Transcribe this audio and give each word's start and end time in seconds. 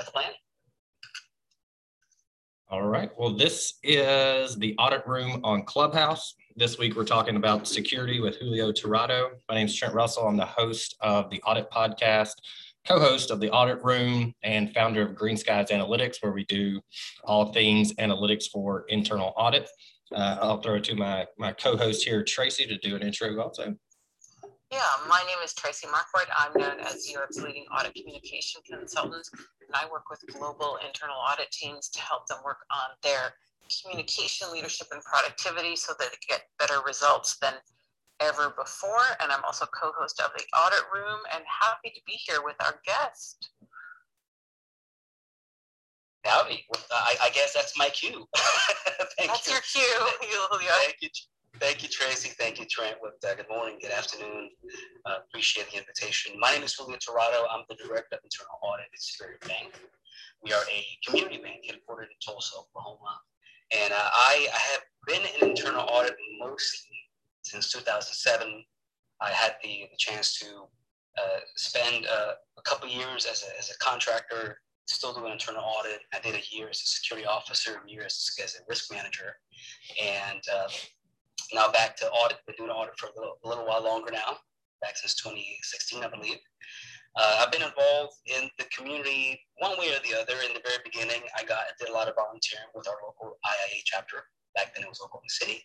Plan. 0.00 0.30
All 2.70 2.86
right. 2.86 3.10
Well, 3.18 3.36
this 3.36 3.74
is 3.82 4.56
the 4.56 4.74
audit 4.78 5.06
room 5.06 5.40
on 5.44 5.64
Clubhouse. 5.64 6.34
This 6.56 6.78
week, 6.78 6.96
we're 6.96 7.04
talking 7.04 7.36
about 7.36 7.68
security 7.68 8.18
with 8.18 8.36
Julio 8.36 8.72
Tirado. 8.72 9.28
My 9.48 9.54
name 9.56 9.66
is 9.66 9.76
Trent 9.76 9.94
Russell. 9.94 10.26
I'm 10.26 10.38
the 10.38 10.46
host 10.46 10.96
of 11.02 11.28
the 11.28 11.42
Audit 11.42 11.70
Podcast, 11.70 12.32
co 12.86 12.98
host 12.98 13.30
of 13.30 13.40
the 13.40 13.50
Audit 13.50 13.84
Room, 13.84 14.34
and 14.42 14.72
founder 14.72 15.02
of 15.02 15.14
Green 15.14 15.36
Skies 15.36 15.68
Analytics, 15.68 16.16
where 16.22 16.32
we 16.32 16.46
do 16.46 16.80
all 17.24 17.52
things 17.52 17.92
analytics 17.94 18.44
for 18.50 18.86
internal 18.88 19.34
audit. 19.36 19.68
Uh, 20.14 20.38
I'll 20.40 20.62
throw 20.62 20.76
it 20.76 20.84
to 20.84 20.94
my, 20.94 21.26
my 21.38 21.52
co 21.52 21.76
host 21.76 22.04
here, 22.04 22.24
Tracy, 22.24 22.66
to 22.66 22.78
do 22.78 22.96
an 22.96 23.02
intro 23.02 23.38
also. 23.38 23.76
Yeah, 24.72 24.80
my 25.06 25.22
name 25.26 25.36
is 25.44 25.52
Tracy 25.52 25.86
Marquardt. 25.88 26.32
I'm 26.34 26.56
known 26.56 26.80
as 26.80 27.10
Europe's 27.12 27.36
leading 27.42 27.66
audit 27.78 27.94
communication 27.94 28.62
consultant, 28.64 29.28
and 29.34 29.74
I 29.74 29.84
work 29.92 30.08
with 30.08 30.24
global 30.32 30.78
internal 30.86 31.16
audit 31.30 31.50
teams 31.50 31.90
to 31.90 32.00
help 32.00 32.26
them 32.26 32.38
work 32.42 32.64
on 32.70 32.96
their 33.02 33.34
communication, 33.68 34.50
leadership, 34.50 34.86
and 34.90 35.02
productivity 35.04 35.76
so 35.76 35.92
that 35.98 36.08
they 36.08 36.16
get 36.26 36.44
better 36.58 36.80
results 36.86 37.36
than 37.36 37.52
ever 38.20 38.54
before. 38.56 39.04
And 39.20 39.30
I'm 39.30 39.44
also 39.44 39.66
co 39.66 39.92
host 39.94 40.18
of 40.20 40.30
the 40.38 40.44
Audit 40.56 40.84
Room 40.88 41.20
and 41.34 41.44
happy 41.44 41.90
to 41.90 42.00
be 42.06 42.14
here 42.14 42.40
with 42.42 42.56
our 42.64 42.80
guest. 42.86 43.50
Howdy. 46.24 46.64
I, 46.90 47.16
I 47.24 47.30
guess 47.34 47.52
that's 47.52 47.76
my 47.76 47.90
cue. 47.90 48.26
that's 49.18 49.46
you. 49.46 49.52
your 49.52 49.60
cue, 49.60 49.82
Julio. 50.50 50.72
Thank 50.80 50.96
you. 51.02 51.08
Thank 51.62 51.84
you, 51.84 51.88
Tracy. 51.88 52.30
Thank 52.40 52.58
you, 52.58 52.66
Trent. 52.66 52.96
Uh, 53.06 53.34
good 53.36 53.46
morning, 53.48 53.78
good 53.80 53.92
afternoon. 53.92 54.50
Uh, 55.06 55.18
appreciate 55.24 55.70
the 55.70 55.78
invitation. 55.78 56.34
My 56.40 56.50
name 56.50 56.64
is 56.64 56.74
Julio 56.74 56.96
Tirado. 56.96 57.46
I'm 57.52 57.62
the 57.68 57.76
Director 57.76 58.16
of 58.16 58.20
Internal 58.24 58.58
Audit 58.64 58.86
at 58.92 59.00
Superior 59.00 59.38
Bank. 59.46 59.70
We 60.42 60.52
are 60.52 60.62
a 60.62 60.84
community 61.06 61.36
bank 61.36 61.62
headquartered 61.64 62.10
in 62.10 62.18
Tulsa, 62.20 62.56
Oklahoma. 62.58 63.16
And 63.80 63.92
uh, 63.92 63.96
I, 63.96 64.48
I, 64.52 64.58
have 64.72 64.82
been 65.06 65.22
in 65.22 65.50
internal 65.50 65.82
audit 65.88 66.16
mostly 66.40 66.98
since 67.42 67.70
2007. 67.70 68.64
I 69.20 69.30
had 69.30 69.54
the, 69.62 69.86
the 69.88 69.96
chance 69.98 70.36
to 70.40 70.46
uh, 71.16 71.40
spend 71.54 72.06
uh, 72.06 72.32
a 72.58 72.62
couple 72.62 72.88
years 72.88 73.24
as 73.24 73.44
a, 73.44 73.56
as 73.56 73.70
a 73.70 73.78
contractor, 73.78 74.58
still 74.88 75.14
doing 75.14 75.30
internal 75.30 75.62
audit. 75.62 76.00
I 76.12 76.18
did 76.18 76.34
a 76.34 76.42
year 76.50 76.70
as 76.70 76.78
a 76.78 76.86
security 76.86 77.24
officer, 77.24 77.80
a 77.86 77.88
year 77.88 78.02
as, 78.04 78.34
as 78.42 78.56
a 78.56 78.64
risk 78.68 78.92
manager. 78.92 79.36
And 80.02 80.42
uh, 80.52 80.66
now 81.54 81.70
back 81.70 81.96
to 81.96 82.10
audit. 82.10 82.38
Been 82.46 82.56
doing 82.56 82.70
audit 82.70 82.98
for 82.98 83.06
a 83.06 83.14
little, 83.16 83.36
a 83.44 83.48
little 83.48 83.66
while 83.66 83.82
longer 83.82 84.10
now, 84.10 84.38
back 84.80 84.96
since 84.96 85.14
2016, 85.14 86.04
I 86.04 86.08
believe. 86.08 86.38
Uh, 87.14 87.40
I've 87.40 87.52
been 87.52 87.62
involved 87.62 88.16
in 88.26 88.48
the 88.58 88.64
community 88.76 89.38
one 89.58 89.78
way 89.78 89.88
or 89.88 90.00
the 90.00 90.16
other. 90.16 90.40
In 90.48 90.54
the 90.54 90.64
very 90.64 90.80
beginning, 90.84 91.22
I 91.36 91.44
got 91.44 91.64
did 91.78 91.88
a 91.88 91.92
lot 91.92 92.08
of 92.08 92.14
volunteering 92.16 92.72
with 92.74 92.88
our 92.88 92.96
local 93.04 93.36
IIA 93.44 93.82
chapter. 93.84 94.24
Back 94.54 94.74
then, 94.74 94.84
it 94.84 94.88
was 94.88 95.00
Oklahoma 95.00 95.28
City, 95.28 95.62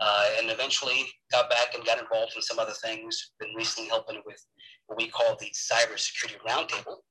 uh, 0.00 0.26
and 0.38 0.50
eventually 0.50 1.06
got 1.30 1.50
back 1.50 1.74
and 1.74 1.84
got 1.84 2.00
involved 2.00 2.32
in 2.34 2.42
some 2.42 2.58
other 2.58 2.74
things. 2.82 3.32
Been 3.38 3.54
recently 3.54 3.88
helping 3.88 4.22
with 4.26 4.44
what 4.86 4.98
we 4.98 5.08
call 5.08 5.36
the 5.38 5.50
Cybersecurity 5.54 6.38
Roundtable 6.46 7.02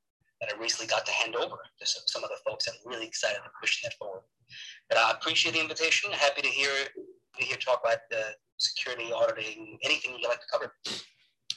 that 0.41 0.49
I 0.53 0.59
recently 0.59 0.87
got 0.87 1.05
to 1.05 1.11
hand 1.11 1.35
over 1.35 1.55
to 1.55 1.85
some, 1.85 2.03
some 2.07 2.23
of 2.23 2.29
the 2.29 2.49
folks. 2.49 2.67
I'm 2.67 2.75
really 2.89 3.05
excited 3.05 3.37
to 3.37 3.51
push 3.61 3.81
that 3.83 3.93
forward. 3.99 4.23
But 4.89 4.97
I 4.97 5.11
appreciate 5.11 5.53
the 5.53 5.61
invitation. 5.61 6.11
Happy 6.11 6.41
to 6.41 6.47
hear 6.47 6.71
be 7.41 7.47
here 7.47 7.57
to 7.57 7.65
talk 7.65 7.81
about 7.83 7.97
the 8.09 8.21
security, 8.57 9.11
auditing, 9.11 9.77
anything 9.83 10.13
you'd 10.17 10.27
like 10.27 10.39
to 10.39 10.45
cover. 10.51 10.73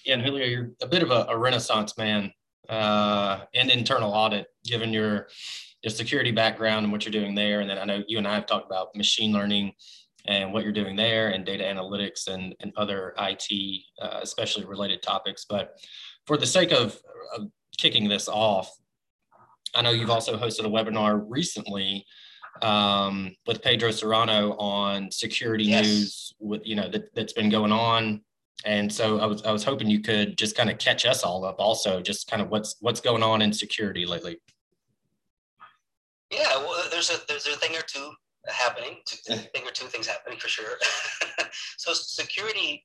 Yeah, 0.04 0.14
and 0.14 0.22
Julio, 0.22 0.46
you're 0.46 0.70
a 0.82 0.86
bit 0.86 1.02
of 1.02 1.10
a, 1.10 1.26
a 1.28 1.36
renaissance 1.36 1.96
man 1.98 2.32
uh, 2.68 3.40
in 3.52 3.70
internal 3.70 4.12
audit, 4.12 4.46
given 4.64 4.92
your 4.92 5.28
your 5.82 5.90
security 5.90 6.30
background 6.30 6.84
and 6.84 6.92
what 6.92 7.04
you're 7.04 7.12
doing 7.12 7.34
there. 7.34 7.60
And 7.60 7.68
then 7.68 7.78
I 7.78 7.84
know 7.84 8.02
you 8.08 8.16
and 8.16 8.26
I 8.26 8.34
have 8.34 8.46
talked 8.46 8.64
about 8.64 8.96
machine 8.96 9.32
learning 9.34 9.72
and 10.26 10.50
what 10.50 10.64
you're 10.64 10.72
doing 10.72 10.96
there 10.96 11.28
and 11.28 11.44
data 11.44 11.62
analytics 11.62 12.28
and, 12.28 12.54
and 12.60 12.72
other 12.78 13.12
IT, 13.18 13.82
uh, 14.00 14.20
especially 14.22 14.64
related 14.64 15.02
topics. 15.02 15.44
But 15.46 15.78
for 16.26 16.38
the 16.38 16.46
sake 16.46 16.72
of, 16.72 16.98
of 17.36 17.48
kicking 17.76 18.08
this 18.08 18.28
off, 18.28 18.74
I 19.74 19.82
know 19.82 19.90
you've 19.90 20.08
also 20.08 20.38
hosted 20.38 20.64
a 20.64 20.70
webinar 20.70 21.22
recently 21.28 22.06
um, 22.62 23.34
with 23.46 23.62
Pedro 23.62 23.90
Serrano 23.90 24.56
on 24.56 25.10
security 25.10 25.64
yes. 25.64 25.84
news 25.84 26.34
with 26.38 26.66
you 26.66 26.76
know 26.76 26.88
that, 26.88 27.14
that's 27.14 27.32
been 27.32 27.50
going 27.50 27.72
on. 27.72 28.22
And 28.64 28.90
so 28.90 29.18
I 29.18 29.26
was 29.26 29.42
I 29.42 29.52
was 29.52 29.64
hoping 29.64 29.90
you 29.90 30.00
could 30.00 30.38
just 30.38 30.56
kind 30.56 30.70
of 30.70 30.78
catch 30.78 31.04
us 31.04 31.22
all 31.22 31.44
up 31.44 31.56
also, 31.58 32.00
just 32.00 32.30
kind 32.30 32.40
of 32.40 32.48
what's 32.50 32.76
what's 32.80 33.00
going 33.00 33.22
on 33.22 33.42
in 33.42 33.52
security 33.52 34.06
lately. 34.06 34.38
Yeah, 36.30 36.56
well, 36.58 36.82
there's 36.90 37.10
a 37.10 37.18
there's 37.28 37.46
a 37.46 37.56
thing 37.56 37.76
or 37.76 37.82
two 37.82 38.10
happening, 38.46 38.96
a 39.28 39.36
thing 39.36 39.66
or 39.66 39.70
two 39.70 39.86
things 39.86 40.06
happening 40.06 40.38
for 40.38 40.48
sure. 40.48 40.78
so 41.76 41.92
security 41.92 42.84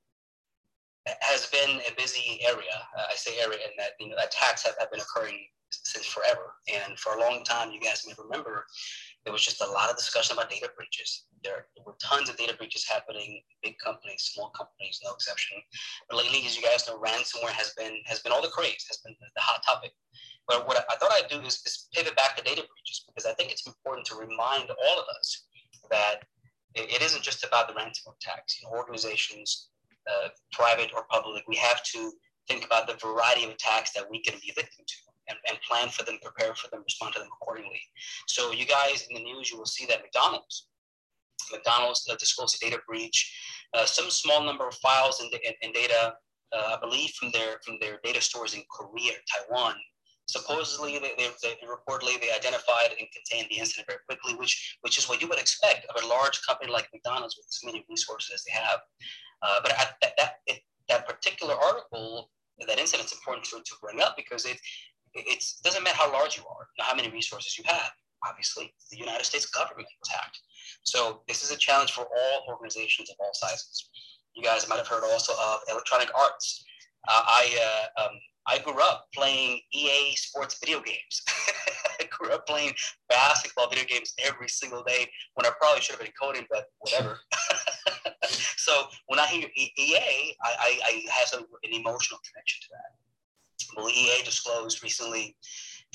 has 1.22 1.48
been 1.48 1.80
a 1.90 1.96
busy 1.96 2.40
area. 2.44 2.88
Uh, 2.98 3.04
I 3.10 3.16
say 3.16 3.40
area 3.40 3.58
in 3.58 3.72
that 3.78 3.92
you 4.00 4.10
know 4.10 4.16
attacks 4.24 4.66
have, 4.66 4.76
have 4.80 4.92
been 4.92 5.02
occurring 5.02 5.38
since 5.72 6.06
forever, 6.06 6.56
and 6.74 6.98
for 7.00 7.16
a 7.16 7.20
long 7.22 7.44
time, 7.44 7.72
you 7.72 7.80
guys 7.80 8.06
may 8.06 8.14
remember 8.18 8.66
there 9.26 9.34
was 9.34 9.44
just 9.44 9.62
a 9.62 9.68
lot 9.68 9.90
of 9.90 9.98
discussion 9.98 10.38
about 10.38 10.50
data 10.50 10.70
breaches. 10.76 11.26
There, 11.44 11.68
were 11.86 11.96
tons 12.02 12.30
of 12.30 12.38
data 12.38 12.56
breaches 12.56 12.88
happening, 12.88 13.42
big 13.64 13.76
companies, 13.84 14.32
small 14.34 14.50
companies, 14.50 15.00
no 15.04 15.14
exception. 15.14 15.58
But 16.10 16.18
lately, 16.18 16.46
as 16.46 16.56
you 16.56 16.64
guys 16.64 16.88
know, 16.88 17.00
ransomware 17.00 17.52
has 17.52 17.74
been 17.78 17.98
has 18.06 18.20
been 18.20 18.32
all 18.32 18.42
the 18.42 18.50
craze, 18.50 18.86
has 18.88 19.00
been 19.06 19.16
the 19.20 19.42
hot 19.42 19.64
topic. 19.66 19.92
But 20.48 20.68
what 20.68 20.78
I 20.78 20.96
thought 20.96 21.12
I'd 21.12 21.30
do 21.30 21.42
is, 21.42 21.62
is 21.66 21.88
pivot 21.94 22.16
back 22.16 22.36
to 22.38 22.44
data 22.44 22.62
breaches 22.62 23.06
because 23.08 23.26
I 23.26 23.34
think 23.34 23.52
it's 23.52 23.68
important 23.68 24.08
to 24.08 24.16
remind 24.16 24.70
all 24.70 25.00
of 25.00 25.06
us 25.20 25.46
that 25.92 26.24
it, 26.76 26.90
it 26.90 27.02
isn't 27.02 27.24
just 27.24 27.44
about 27.44 27.68
the 27.68 27.74
ransomware 27.74 28.16
attacks. 28.22 28.60
You 28.60 28.68
know, 28.68 28.78
organizations, 28.78 29.70
uh, 30.10 30.30
private 30.52 30.92
or 30.96 31.06
public, 31.10 31.44
we 31.48 31.56
have 31.58 31.84
to 31.94 32.12
think 32.48 32.66
about 32.66 32.88
the 32.88 32.96
variety 32.96 33.44
of 33.44 33.52
attacks 33.52 33.92
that 33.94 34.10
we 34.10 34.22
can 34.24 34.40
be 34.42 34.52
victim 34.56 34.84
to 34.88 34.96
and, 35.30 35.38
and 35.50 35.58
plan 35.62 35.90
for 35.90 36.04
them, 36.04 36.18
prepare 36.22 36.54
for 36.56 36.68
them, 36.70 36.82
respond 36.84 37.14
to 37.14 37.20
them 37.20 37.30
accordingly. 37.42 37.82
So 38.28 38.52
you 38.52 38.66
guys 38.66 39.08
in 39.10 39.16
the 39.16 39.24
news, 39.24 39.52
you 39.52 39.58
will 39.58 39.66
see 39.66 39.86
that 39.86 40.02
McDonald's, 40.02 40.68
McDonald's 41.52 42.08
uh, 42.10 42.16
disclosed 42.16 42.62
a 42.62 42.66
data 42.66 42.80
breach, 42.88 43.20
uh, 43.74 43.86
some 43.86 44.10
small 44.10 44.44
number 44.44 44.68
of 44.68 44.76
files 44.76 45.20
and, 45.22 45.32
and, 45.46 45.56
and 45.62 45.74
data, 45.74 46.14
uh, 46.52 46.76
I 46.76 46.80
believe 46.80 47.12
from 47.12 47.32
their 47.32 47.60
from 47.64 47.78
their 47.80 48.00
data 48.04 48.22
stores 48.22 48.54
in 48.54 48.64
Korea 48.72 49.14
Taiwan. 49.32 49.76
Supposedly, 50.28 51.00
they, 51.00 51.14
they, 51.18 51.30
they, 51.42 51.56
reportedly 51.66 52.22
they 52.22 52.32
identified 52.32 52.94
and 53.00 53.08
contained 53.12 53.48
the 53.50 53.58
incident 53.58 53.88
very 53.88 54.00
quickly, 54.08 54.36
which 54.36 54.78
which 54.82 54.98
is 54.98 55.10
what 55.10 55.22
you 55.22 55.28
would 55.28 55.40
expect 55.40 55.86
of 55.90 56.04
a 56.04 56.08
large 56.08 56.42
company 56.46 56.72
like 56.72 56.88
McDonald's 56.94 57.36
with 57.38 57.48
as 57.48 57.60
many 57.64 57.86
resources 57.90 58.32
as 58.34 58.44
they 58.44 58.52
have. 58.52 58.80
Uh, 59.42 59.60
but 59.62 59.72
at 59.72 59.96
that 60.02 60.14
that, 60.18 60.58
that 60.90 61.08
particular 61.08 61.56
article, 61.56 62.30
that 62.68 62.80
incident 62.80 63.08
is 63.08 63.14
important 63.14 63.46
to, 63.46 63.58
to 63.58 63.76
bring 63.82 64.02
up 64.02 64.16
because 64.18 64.46
it 64.46 64.60
it 65.14 65.44
doesn't 65.64 65.84
matter 65.84 65.98
how 65.98 66.12
large 66.12 66.38
you 66.38 66.44
are, 66.44 66.68
how 66.80 66.96
many 66.96 67.10
resources 67.10 67.58
you 67.58 67.64
have. 67.68 67.92
Obviously, 68.28 68.74
the 68.92 68.98
United 68.98 69.26
States 69.26 69.46
government 69.46 69.88
was 70.02 70.10
hacked. 70.10 70.40
So 70.84 71.22
this 71.28 71.44
is 71.44 71.52
a 71.52 71.58
challenge 71.58 71.92
for 71.92 72.02
all 72.02 72.46
organizations 72.54 73.10
of 73.10 73.16
all 73.20 73.32
sizes. 73.34 73.90
You 74.36 74.44
guys 74.44 74.68
might 74.68 74.78
have 74.78 74.88
heard 74.88 75.04
also 75.04 75.34
of 75.34 75.60
Electronic 75.72 76.10
Arts. 76.18 76.64
Uh, 77.08 77.24
I 77.26 77.88
uh, 77.98 78.04
um, 78.04 78.20
I 78.48 78.60
grew 78.60 78.82
up 78.82 79.08
playing 79.14 79.62
EA 79.74 80.16
Sports 80.16 80.60
video 80.60 80.82
games. 80.82 81.22
I 82.00 82.06
grew 82.10 82.32
up 82.32 82.46
playing 82.46 82.74
basketball 83.08 83.70
video 83.70 83.86
games 83.86 84.14
every 84.26 84.50
single 84.50 84.84
day 84.84 85.08
when 85.36 85.46
I 85.46 85.52
probably 85.60 85.82
should 85.82 85.96
have 85.96 86.04
been 86.04 86.14
coding, 86.20 86.46
but 86.50 86.66
whatever. 86.80 87.20
so 88.58 88.84
when 89.08 89.20
I 89.20 89.28
hear 89.28 89.48
EA, 89.56 90.36
I, 90.44 90.52
I, 90.60 90.80
I 90.86 91.04
have 91.12 91.40
an 91.40 91.74
emotional 91.74 92.20
connection 92.28 92.62
to 92.62 92.68
that. 92.72 92.99
Well, 93.76 93.90
EA 93.90 94.24
disclosed 94.24 94.84
recently 94.84 95.36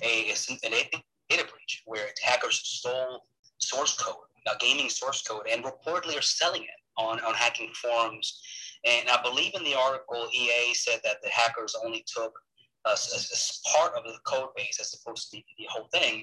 a, 0.03 0.31
a, 0.31 1.03
data 1.31 1.49
breach 1.51 1.83
where 1.87 2.09
hackers 2.23 2.61
stole 2.63 3.25
source 3.59 3.97
code, 3.97 4.17
now 4.47 4.53
gaming 4.61 4.91
source 4.91 5.23
code, 5.23 5.47
and 5.51 5.65
reportedly 5.65 6.19
are 6.19 6.23
selling 6.23 6.63
it 6.63 6.69
on, 6.99 7.21
on 7.21 7.35
hacking 7.35 7.73
forums. 7.75 8.41
And 8.85 9.09
I 9.09 9.21
believe 9.23 9.55
in 9.55 9.65
the 9.65 9.75
article, 9.75 10.29
EA 10.35 10.75
said 10.75 11.01
that 11.05 11.23
the 11.23 11.31
hackers 11.31 11.75
only 11.85 12.05
took 12.07 12.39
a, 12.85 12.91
a, 12.91 12.93
a 12.93 13.69
part 13.75 13.95
of 13.97 14.05
the 14.05 14.19
code 14.27 14.51
base 14.57 14.79
as 14.81 14.95
opposed 14.95 15.31
to 15.31 15.37
the, 15.39 15.45
the, 15.59 15.65
whole 15.71 15.89
thing. 15.93 16.23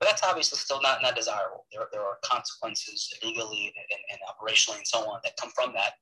But 0.00 0.08
that's 0.08 0.24
obviously 0.24 0.58
still 0.58 0.82
not, 0.82 1.02
not 1.02 1.14
desirable. 1.14 1.66
There, 1.72 1.86
there 1.92 2.02
are 2.02 2.18
consequences 2.24 3.12
legally 3.22 3.72
and, 3.76 4.00
and 4.10 4.18
operationally 4.28 4.78
and 4.78 4.86
so 4.86 5.08
on 5.08 5.20
that 5.22 5.36
come 5.36 5.50
from 5.50 5.72
that. 5.74 5.92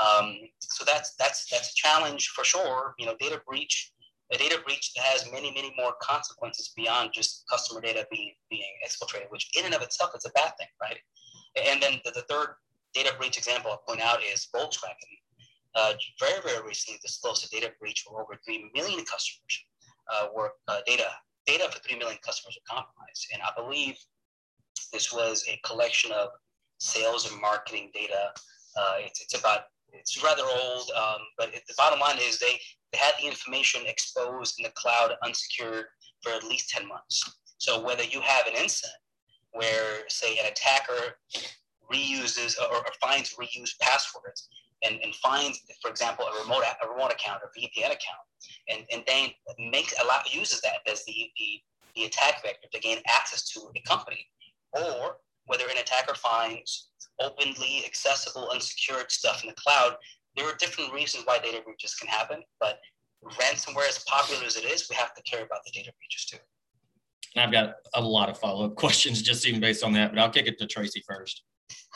Um, 0.00 0.38
so 0.60 0.84
that's 0.86 1.14
that's 1.16 1.50
that's 1.50 1.72
a 1.72 1.74
challenge 1.74 2.28
for 2.28 2.44
sure. 2.44 2.94
You 2.98 3.06
know, 3.06 3.14
data 3.20 3.42
breach 3.46 3.91
a 4.32 4.38
data 4.38 4.58
breach 4.64 4.92
has 4.96 5.30
many, 5.30 5.52
many 5.52 5.74
more 5.76 5.92
consequences 6.00 6.72
beyond 6.76 7.10
just 7.12 7.44
customer 7.50 7.80
data 7.80 8.06
being, 8.10 8.32
being 8.50 8.62
exfiltrated, 8.86 9.30
which 9.30 9.50
in 9.58 9.64
and 9.64 9.74
of 9.74 9.82
itself 9.82 10.10
is 10.16 10.24
a 10.24 10.30
bad 10.30 10.52
thing, 10.58 10.68
right? 10.80 10.98
And 11.68 11.82
then 11.82 12.00
the, 12.04 12.12
the 12.12 12.22
third 12.22 12.56
data 12.94 13.14
breach 13.18 13.36
example 13.36 13.70
I'll 13.70 13.82
point 13.86 14.00
out 14.00 14.20
is 14.22 14.48
Volkswagen. 14.54 14.94
Uh, 15.74 15.94
very, 16.20 16.40
very 16.42 16.66
recently 16.66 16.98
disclosed 17.02 17.46
a 17.46 17.48
data 17.48 17.72
breach 17.80 18.04
where 18.06 18.22
over 18.22 18.38
3 18.44 18.70
million 18.74 19.04
customers 19.04 19.64
uh, 20.12 20.26
were 20.34 20.52
uh, 20.68 20.80
data 20.86 21.06
data 21.46 21.68
for 21.70 21.78
3 21.80 21.98
million 21.98 22.18
customers 22.24 22.56
were 22.56 22.74
compromised. 22.74 23.26
And 23.32 23.42
I 23.42 23.50
believe 23.60 23.96
this 24.92 25.12
was 25.12 25.44
a 25.48 25.58
collection 25.64 26.12
of 26.12 26.28
sales 26.78 27.30
and 27.30 27.40
marketing 27.40 27.90
data. 27.94 28.32
Uh, 28.76 28.94
it's, 29.00 29.20
it's 29.22 29.38
about, 29.38 29.62
it's 29.92 30.22
rather 30.22 30.42
old, 30.42 30.90
um, 30.96 31.20
but 31.38 31.54
it, 31.54 31.62
the 31.68 31.74
bottom 31.76 32.00
line 32.00 32.18
is 32.20 32.38
they, 32.38 32.58
they 32.92 32.98
had 32.98 33.12
the 33.20 33.26
information 33.26 33.82
exposed 33.86 34.56
in 34.58 34.64
the 34.64 34.72
cloud 34.74 35.12
unsecured 35.24 35.86
for 36.22 36.32
at 36.32 36.44
least 36.44 36.70
10 36.70 36.86
months. 36.88 37.38
So 37.58 37.80
whether 37.80 38.04
you 38.04 38.20
have 38.20 38.46
an 38.46 38.54
incident 38.54 38.94
where, 39.52 40.08
say, 40.08 40.38
an 40.38 40.46
attacker 40.46 41.16
reuses 41.92 42.56
or, 42.58 42.76
or 42.76 42.86
finds 43.00 43.34
reused 43.34 43.78
passwords 43.80 44.48
and, 44.84 44.98
and 45.02 45.14
finds, 45.14 45.60
for 45.80 45.90
example, 45.90 46.24
a 46.24 46.42
remote 46.42 46.64
a 46.82 46.88
remote 46.88 47.12
account 47.12 47.40
or 47.42 47.50
VPN 47.56 47.86
account, 47.86 48.26
and, 48.68 48.84
and 48.92 49.04
then 49.06 49.28
makes 49.70 49.94
a 50.02 50.06
lot 50.06 50.34
uses 50.34 50.60
that 50.62 50.76
as 50.90 51.04
the, 51.04 51.30
the, 51.38 51.60
the 51.94 52.04
attack 52.04 52.42
vector 52.42 52.68
to 52.72 52.80
gain 52.80 52.98
access 53.08 53.48
to 53.50 53.60
a 53.76 53.80
company, 53.88 54.26
or 54.72 55.18
whether 55.46 55.64
an 55.64 55.78
attacker 55.78 56.14
finds 56.14 56.88
openly 57.20 57.82
accessible, 57.84 58.48
unsecured 58.50 59.10
stuff 59.10 59.42
in 59.42 59.48
the 59.48 59.54
cloud. 59.54 59.96
There 60.36 60.46
are 60.46 60.54
different 60.56 60.92
reasons 60.92 61.24
why 61.26 61.38
data 61.38 61.60
breaches 61.64 61.94
can 61.94 62.08
happen, 62.08 62.42
but 62.60 62.78
ransomware, 63.24 63.88
as 63.88 64.04
popular 64.06 64.44
as 64.44 64.56
it 64.56 64.64
is, 64.64 64.88
we 64.88 64.96
have 64.96 65.14
to 65.14 65.22
care 65.22 65.44
about 65.44 65.60
the 65.64 65.70
data 65.72 65.92
breaches 65.98 66.26
too. 66.26 66.38
And 67.34 67.44
I've 67.44 67.52
got 67.52 67.76
a 67.94 68.00
lot 68.00 68.28
of 68.28 68.38
follow 68.38 68.66
up 68.66 68.74
questions 68.76 69.22
just 69.22 69.46
even 69.46 69.60
based 69.60 69.84
on 69.84 69.92
that, 69.94 70.10
but 70.10 70.18
I'll 70.18 70.30
kick 70.30 70.46
it 70.46 70.58
to 70.58 70.66
Tracy 70.66 71.02
first. 71.06 71.42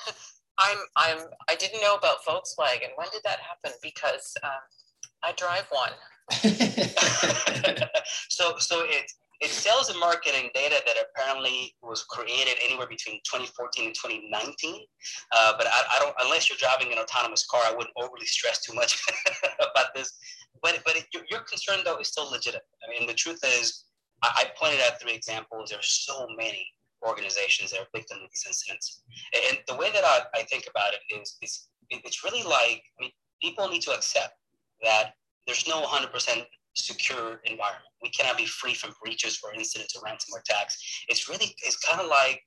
I'm 0.58 0.78
I'm 0.96 1.18
I 1.50 1.54
didn't 1.56 1.82
know 1.82 1.94
about 1.94 2.24
Volkswagen. 2.26 2.88
When 2.96 3.08
did 3.12 3.20
that 3.24 3.40
happen? 3.40 3.72
Because 3.82 4.34
um, 4.42 4.50
I 5.22 5.32
drive 5.32 5.66
one. 5.70 5.92
so 8.30 8.56
so 8.58 8.84
it's 8.86 9.14
it's 9.40 9.52
sales 9.52 9.90
and 9.90 9.98
marketing 10.00 10.50
data 10.54 10.76
that 10.86 10.96
apparently 10.96 11.74
was 11.82 12.04
created 12.04 12.56
anywhere 12.64 12.86
between 12.86 13.16
2014 13.24 13.86
and 13.86 13.94
2019. 13.94 14.80
Uh, 15.32 15.52
but 15.58 15.66
I, 15.66 15.96
I, 15.96 15.98
don't 16.00 16.14
unless 16.24 16.48
you're 16.48 16.58
driving 16.58 16.92
an 16.92 16.98
autonomous 16.98 17.46
car, 17.46 17.60
I 17.64 17.72
wouldn't 17.72 17.94
overly 17.96 18.26
stress 18.26 18.62
too 18.62 18.74
much 18.74 19.02
about 19.58 19.94
this. 19.94 20.12
But 20.62 20.80
but 20.84 20.96
it, 20.96 21.06
your, 21.12 21.24
your 21.30 21.40
concern 21.40 21.80
though 21.84 21.98
is 21.98 22.08
still 22.08 22.30
legitimate. 22.30 22.64
I 22.86 22.98
mean, 22.98 23.06
the 23.06 23.14
truth 23.14 23.40
is, 23.44 23.84
I, 24.22 24.30
I 24.36 24.44
pointed 24.58 24.80
out 24.80 25.00
three 25.00 25.14
examples. 25.14 25.70
There's 25.70 26.04
so 26.06 26.26
many 26.36 26.66
organizations 27.06 27.70
that 27.70 27.80
are 27.80 27.86
victims 27.94 28.20
of 28.22 28.30
these 28.32 28.44
incidents. 28.46 29.02
And 29.48 29.58
the 29.68 29.76
way 29.76 29.90
that 29.92 30.04
I, 30.04 30.20
I 30.34 30.42
think 30.44 30.64
about 30.68 30.92
it 30.94 31.20
is, 31.20 31.36
is 31.42 31.68
it's 31.90 32.24
really 32.24 32.42
like 32.42 32.82
I 32.98 33.00
mean, 33.00 33.10
people 33.42 33.68
need 33.68 33.82
to 33.82 33.92
accept 33.92 34.34
that 34.82 35.12
there's 35.46 35.68
no 35.68 35.82
100% 35.82 36.44
secure 36.76 37.40
environment. 37.44 37.84
We 38.02 38.10
cannot 38.10 38.36
be 38.36 38.46
free 38.46 38.74
from 38.74 38.94
breaches 39.02 39.40
or 39.42 39.54
incidents 39.54 39.96
or 39.96 40.02
ransomware 40.02 40.40
attacks. 40.40 41.04
It's 41.08 41.28
really, 41.28 41.54
it's 41.64 41.76
kind 41.76 42.00
of 42.00 42.08
like, 42.08 42.42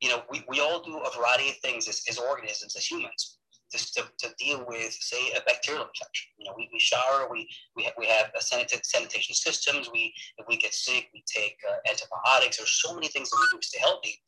you 0.00 0.08
know, 0.08 0.22
we, 0.30 0.42
we 0.48 0.60
all 0.60 0.82
do 0.82 0.98
a 0.98 1.16
variety 1.16 1.50
of 1.50 1.56
things 1.56 1.88
as, 1.88 2.02
as 2.08 2.18
organisms, 2.18 2.76
as 2.76 2.86
humans 2.86 3.38
just 3.70 3.94
to, 3.94 4.02
to 4.18 4.34
deal 4.38 4.64
with, 4.66 4.92
say, 4.92 5.30
a 5.36 5.40
bacterial 5.46 5.84
infection. 5.84 6.30
You 6.38 6.46
know, 6.46 6.54
we, 6.56 6.68
we 6.72 6.80
shower, 6.80 7.28
we, 7.30 7.48
we, 7.76 7.84
have, 7.84 7.92
we 7.96 8.06
have 8.06 8.30
a 8.36 8.42
sanitation 8.42 9.34
systems. 9.34 9.88
We, 9.92 10.12
if 10.38 10.46
we 10.48 10.56
get 10.56 10.74
sick, 10.74 11.08
we 11.14 11.22
take 11.26 11.56
uh, 11.68 11.76
antibiotics. 11.88 12.58
There's 12.58 12.80
so 12.82 12.94
many 12.94 13.08
things 13.08 13.30
that 13.30 13.36
we 13.38 13.46
do 13.52 13.60
to 13.60 13.66
stay 13.66 13.78
healthy, 13.78 14.20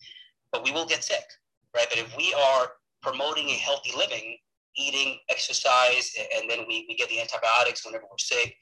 but 0.52 0.64
we 0.64 0.70
will 0.70 0.86
get 0.86 1.02
sick, 1.02 1.24
right? 1.74 1.86
But 1.90 1.98
if 1.98 2.16
we 2.16 2.32
are 2.34 2.70
promoting 3.02 3.48
a 3.48 3.54
healthy 3.54 3.92
living, 3.96 4.36
eating, 4.76 5.18
exercise, 5.28 6.14
and 6.36 6.48
then 6.48 6.60
we, 6.68 6.86
we 6.88 6.94
get 6.96 7.08
the 7.08 7.20
antibiotics 7.20 7.84
whenever 7.84 8.04
we're 8.04 8.18
sick, 8.18 8.54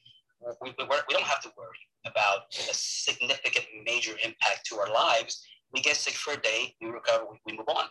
we, 0.62 0.72
we, 0.78 1.14
don't 1.14 1.24
have 1.24 1.42
to 1.42 1.50
worry 1.56 1.78
about 2.06 2.42
a 2.52 2.74
significant 2.74 3.66
major 3.84 4.12
impact 4.24 4.66
to 4.66 4.76
our 4.76 4.92
lives. 4.92 5.42
We 5.72 5.80
get 5.80 5.96
sick 5.96 6.14
for 6.14 6.34
a 6.34 6.40
day, 6.40 6.74
we 6.80 6.88
recover, 6.88 7.24
we, 7.30 7.38
we 7.46 7.56
move 7.56 7.68
on. 7.68 7.86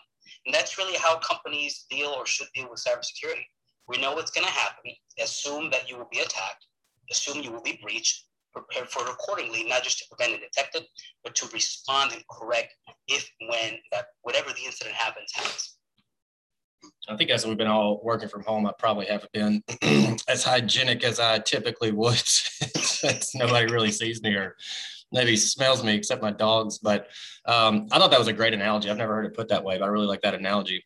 And 0.46 0.54
that's 0.54 0.78
really 0.78 0.98
how 0.98 1.18
companies 1.20 1.86
deal 1.90 2.10
or 2.10 2.26
should 2.26 2.48
deal 2.54 2.70
with 2.70 2.84
cybersecurity. 2.86 3.46
We 3.88 3.98
know 3.98 4.14
what's 4.14 4.32
going 4.32 4.46
to 4.46 4.54
happen. 4.54 4.92
Assume 5.20 5.70
that 5.72 5.90
you 5.90 5.98
will 5.98 6.08
be 6.12 6.20
attacked. 6.20 6.66
Assume 7.12 7.42
you 7.44 7.52
will 7.52 7.64
be 7.64 7.80
breached. 7.82 8.26
Prepare 8.54 8.86
for 8.86 9.04
it 9.04 9.10
accordingly, 9.10 9.64
not 9.64 9.84
just 9.84 10.00
to 10.00 10.06
prevent 10.10 10.34
and 10.34 10.42
detect 10.42 10.76
it, 10.76 10.88
but 11.24 11.36
to 11.36 11.48
respond 11.54 12.12
and 12.14 12.24
correct 12.32 12.74
if, 13.08 13.30
when, 13.48 13.78
that 13.92 14.08
whatever 14.24 14.50
the 14.50 14.66
incident 14.66 14.96
happens, 14.96 15.32
happens. 15.34 15.79
I 17.08 17.16
think 17.16 17.32
as 17.32 17.46
we've 17.46 17.58
been 17.58 17.68
all 17.68 18.02
working 18.04 18.30
from 18.30 18.44
home, 18.44 18.66
I 18.68 18.72
probably 18.78 19.08
haven't 19.08 19.32
been 19.32 19.64
as 20.28 20.44
hygienic 20.44 21.04
as 21.04 21.20
I 21.20 21.40
typically 21.40 21.92
would 21.92 22.18
since 22.18 23.34
nobody 23.36 23.72
really 23.72 23.92
sees 23.92 24.22
me 24.22 24.36
or 24.36 24.56
maybe 25.12 25.36
smells 25.36 25.84
me 25.84 25.96
except 25.96 26.22
my 26.22 26.32
dogs. 26.32 26.78
But 26.78 27.08
um, 27.46 27.88
I 27.92 27.98
thought 27.98 28.12
that 28.12 28.20
was 28.20 28.28
a 28.28 28.34
great 28.34 28.54
analogy. 28.54 28.90
I've 28.90 28.98
never 28.98 29.16
heard 29.16 29.26
it 29.26 29.36
put 29.36 29.50
that 29.50 29.64
way, 29.64 29.78
but 29.78 29.86
I 29.86 29.88
really 29.88 30.06
like 30.06 30.22
that 30.22 30.36
analogy. 30.36 30.86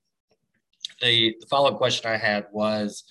The, 1.01 1.35
the 1.39 1.45
follow 1.47 1.69
up 1.69 1.77
question 1.77 2.09
I 2.09 2.17
had 2.17 2.45
was 2.53 3.03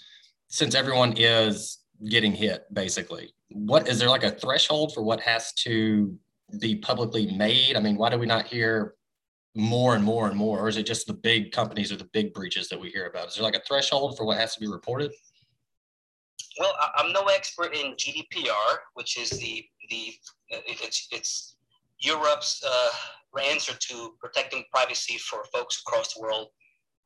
since 0.49 0.75
everyone 0.75 1.15
is 1.17 1.79
getting 2.09 2.33
hit, 2.33 2.65
basically, 2.73 3.35
what 3.51 3.89
is 3.89 3.99
there 3.99 4.09
like 4.09 4.25
a 4.25 4.31
threshold 4.31 4.95
for 4.95 5.03
what 5.03 5.21
has 5.21 5.53
to 5.53 6.17
be 6.59 6.77
publicly 6.77 7.35
made? 7.37 7.77
I 7.77 7.81
mean, 7.81 7.97
why 7.97 8.09
do 8.11 8.19
we 8.19 8.27
not 8.27 8.47
hear 8.47 8.95
more 9.55 9.95
and 9.95 10.05
more 10.05 10.29
and 10.29 10.37
more, 10.37 10.61
or 10.61 10.69
is 10.69 10.77
it 10.77 10.87
just 10.87 11.07
the 11.07 11.13
big 11.13 11.53
companies 11.53 11.93
or 11.93 11.97
the 11.97 12.09
big 12.13 12.33
breaches 12.33 12.69
that 12.69 12.81
we 12.81 12.91
hear 12.91 13.07
about? 13.07 13.29
Is 13.29 13.35
there 13.35 13.45
like 13.45 13.57
a 13.57 13.63
threshold 13.67 14.17
for 14.17 14.25
what 14.25 14.39
has 14.39 14.55
to 14.55 14.61
be 14.61 14.67
reported? 14.67 15.13
Well, 16.59 16.73
I'm 16.97 17.13
no 17.13 17.23
expert 17.27 17.75
in 17.75 17.95
GDPR, 17.95 18.77
which 18.95 19.19
is 19.19 19.31
the 19.31 19.65
the 19.91 20.15
it's 20.51 21.09
it's 21.11 21.57
Europe's 21.99 22.63
uh, 22.67 23.39
answer 23.39 23.75
to 23.75 24.15
protecting 24.21 24.65
privacy 24.73 25.19
for 25.19 25.45
folks 25.53 25.81
across 25.81 26.15
the 26.15 26.21
world. 26.21 26.49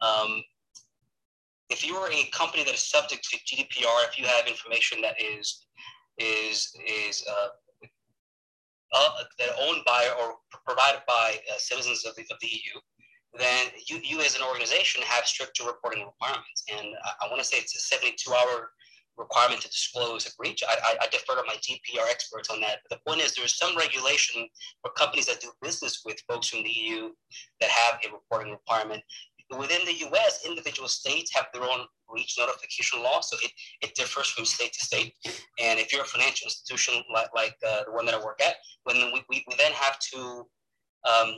Um, 0.00 0.42
if 1.68 1.86
you 1.86 1.96
are 1.96 2.10
a 2.10 2.24
company 2.32 2.64
that 2.64 2.74
is 2.74 2.88
subject 2.88 3.28
to 3.30 3.38
GDPR, 3.38 4.08
if 4.08 4.18
you 4.18 4.24
have 4.24 4.46
information 4.46 5.00
that 5.02 5.20
is 5.20 5.66
is 6.18 6.76
is 6.86 7.24
uh, 7.28 7.48
uh, 8.94 9.10
that 9.38 9.50
owned 9.62 9.82
by 9.84 10.08
or 10.20 10.36
provided 10.64 11.00
by 11.06 11.38
uh, 11.52 11.58
citizens 11.58 12.04
of 12.04 12.14
the, 12.16 12.22
of 12.30 12.38
the 12.40 12.48
EU, 12.48 12.80
then 13.38 13.66
you, 13.88 14.00
you 14.02 14.20
as 14.20 14.36
an 14.36 14.42
organization 14.42 15.02
have 15.02 15.26
stricter 15.26 15.64
reporting 15.64 16.04
requirements. 16.04 16.64
And 16.70 16.94
I, 17.04 17.26
I 17.26 17.28
want 17.28 17.40
to 17.40 17.44
say 17.44 17.58
it's 17.58 17.76
a 17.76 17.80
72 17.80 18.32
hour 18.32 18.70
requirement 19.16 19.60
to 19.62 19.68
disclose 19.68 20.26
a 20.26 20.30
breach. 20.36 20.62
I, 20.66 20.74
I, 20.74 20.96
I, 21.02 21.06
defer 21.10 21.34
to 21.36 21.42
my 21.46 21.54
GDPR 21.54 22.08
experts 22.10 22.50
on 22.50 22.60
that. 22.60 22.80
But 22.88 22.98
the 22.98 23.10
point 23.10 23.22
is, 23.22 23.34
there's 23.34 23.56
some 23.56 23.76
regulation 23.76 24.46
for 24.82 24.90
companies 24.92 25.26
that 25.26 25.40
do 25.40 25.50
business 25.62 26.02
with 26.04 26.20
folks 26.28 26.48
from 26.48 26.62
the 26.62 26.70
EU 26.70 27.10
that 27.60 27.70
have 27.70 28.00
a 28.04 28.12
reporting 28.12 28.52
requirement. 28.52 29.02
Within 29.50 29.84
the 29.84 29.94
US, 30.08 30.44
individual 30.44 30.88
states 30.88 31.32
have 31.34 31.46
their 31.52 31.62
own 31.62 31.86
breach 32.08 32.36
notification 32.38 33.02
law, 33.02 33.20
so 33.20 33.36
it, 33.42 33.52
it 33.80 33.94
differs 33.94 34.28
from 34.28 34.44
state 34.44 34.72
to 34.72 34.84
state. 34.84 35.14
And 35.62 35.78
if 35.78 35.92
you're 35.92 36.02
a 36.02 36.06
financial 36.06 36.46
institution 36.46 36.94
like, 37.12 37.28
like 37.34 37.54
uh, 37.66 37.84
the 37.86 37.92
one 37.92 38.06
that 38.06 38.14
I 38.14 38.24
work 38.24 38.40
at, 38.44 38.56
when 38.84 38.96
we, 39.12 39.22
we, 39.28 39.44
we 39.46 39.54
then 39.56 39.72
have 39.72 39.98
to 40.14 40.46
um, 41.08 41.36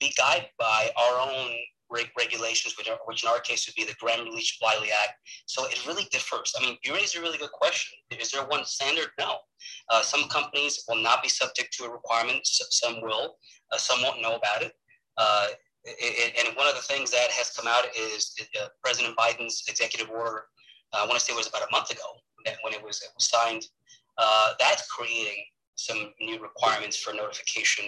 be 0.00 0.12
guided 0.16 0.48
by 0.58 0.90
our 0.96 1.20
own 1.20 1.50
regulations, 2.16 2.76
which, 2.76 2.88
are, 2.88 2.98
which 3.06 3.22
in 3.22 3.28
our 3.28 3.40
case 3.40 3.66
would 3.66 3.74
be 3.74 3.84
the 3.84 3.96
Gramm-Leach-Bliley 3.98 4.88
Act. 5.02 5.14
So 5.46 5.66
it 5.66 5.86
really 5.86 6.04
differs. 6.10 6.52
I 6.58 6.64
mean, 6.64 6.76
you 6.84 6.94
raise 6.94 7.16
a 7.16 7.20
really 7.20 7.38
good 7.38 7.52
question. 7.52 7.98
Is 8.10 8.30
there 8.30 8.44
one 8.44 8.64
standard? 8.64 9.08
No. 9.18 9.36
Uh, 9.90 10.02
some 10.02 10.28
companies 10.28 10.84
will 10.88 11.02
not 11.02 11.22
be 11.22 11.28
subject 11.28 11.72
to 11.78 11.84
a 11.84 11.90
requirement. 11.90 12.40
Some 12.44 13.00
will. 13.00 13.36
Uh, 13.72 13.78
some 13.78 14.02
won't 14.02 14.20
know 14.20 14.36
about 14.36 14.62
it. 14.62 14.72
Uh, 15.16 15.48
and 15.86 16.56
one 16.56 16.66
of 16.66 16.74
the 16.74 16.82
things 16.82 17.10
that 17.10 17.30
has 17.30 17.50
come 17.50 17.66
out 17.66 17.84
is 17.96 18.34
President 18.82 19.16
Biden's 19.16 19.64
executive 19.68 20.10
order. 20.10 20.44
Uh, 20.92 21.02
I 21.02 21.06
want 21.06 21.18
to 21.18 21.24
say 21.24 21.32
it 21.32 21.36
was 21.36 21.48
about 21.48 21.62
a 21.62 21.70
month 21.70 21.90
ago 21.90 22.04
when 22.62 22.72
it 22.72 22.82
was, 22.82 23.02
it 23.02 23.10
was 23.14 23.28
signed. 23.28 23.64
Uh, 24.16 24.52
that's 24.58 24.90
creating 24.90 25.44
some 25.76 26.12
new 26.20 26.40
requirements 26.40 26.96
for 26.96 27.12
notification 27.12 27.84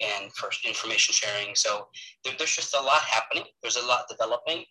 and 0.00 0.32
for 0.32 0.50
information 0.66 1.14
sharing. 1.14 1.54
So 1.54 1.88
there, 2.24 2.34
there's 2.38 2.54
just 2.54 2.74
a 2.74 2.82
lot 2.82 3.00
happening. 3.02 3.44
There's 3.62 3.76
a 3.76 3.86
lot 3.86 4.04
developing. 4.08 4.64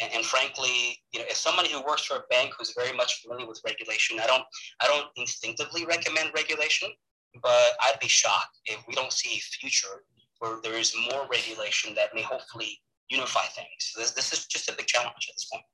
And, 0.00 0.12
and, 0.12 0.24
frankly, 0.24 0.98
you 1.12 1.20
know, 1.20 1.26
as 1.30 1.38
somebody 1.38 1.70
who 1.70 1.82
works 1.82 2.04
for 2.04 2.16
a 2.16 2.22
bank 2.28 2.52
who's 2.58 2.74
very 2.76 2.94
much 2.94 3.22
familiar 3.22 3.46
with 3.46 3.62
regulation, 3.64 4.20
I 4.20 4.26
don't, 4.26 4.42
I 4.80 4.86
don't 4.86 5.06
instinctively 5.16 5.86
recommend 5.86 6.32
regulation, 6.34 6.90
but 7.42 7.70
I'd 7.80 7.98
be 8.00 8.08
shocked 8.08 8.58
if 8.66 8.84
we 8.86 8.94
don't 8.94 9.12
see 9.12 9.38
future 9.38 10.04
where 10.38 10.58
there 10.62 10.74
is 10.74 10.94
more 11.10 11.26
regulation 11.30 11.94
that 11.94 12.14
may 12.14 12.22
hopefully 12.22 12.80
unify 13.08 13.44
things. 13.54 13.68
So 13.78 14.00
this, 14.00 14.12
this 14.12 14.32
is 14.32 14.46
just 14.46 14.68
a 14.68 14.74
big 14.76 14.86
challenge 14.86 15.28
at 15.28 15.34
this 15.34 15.46
point. 15.50 15.64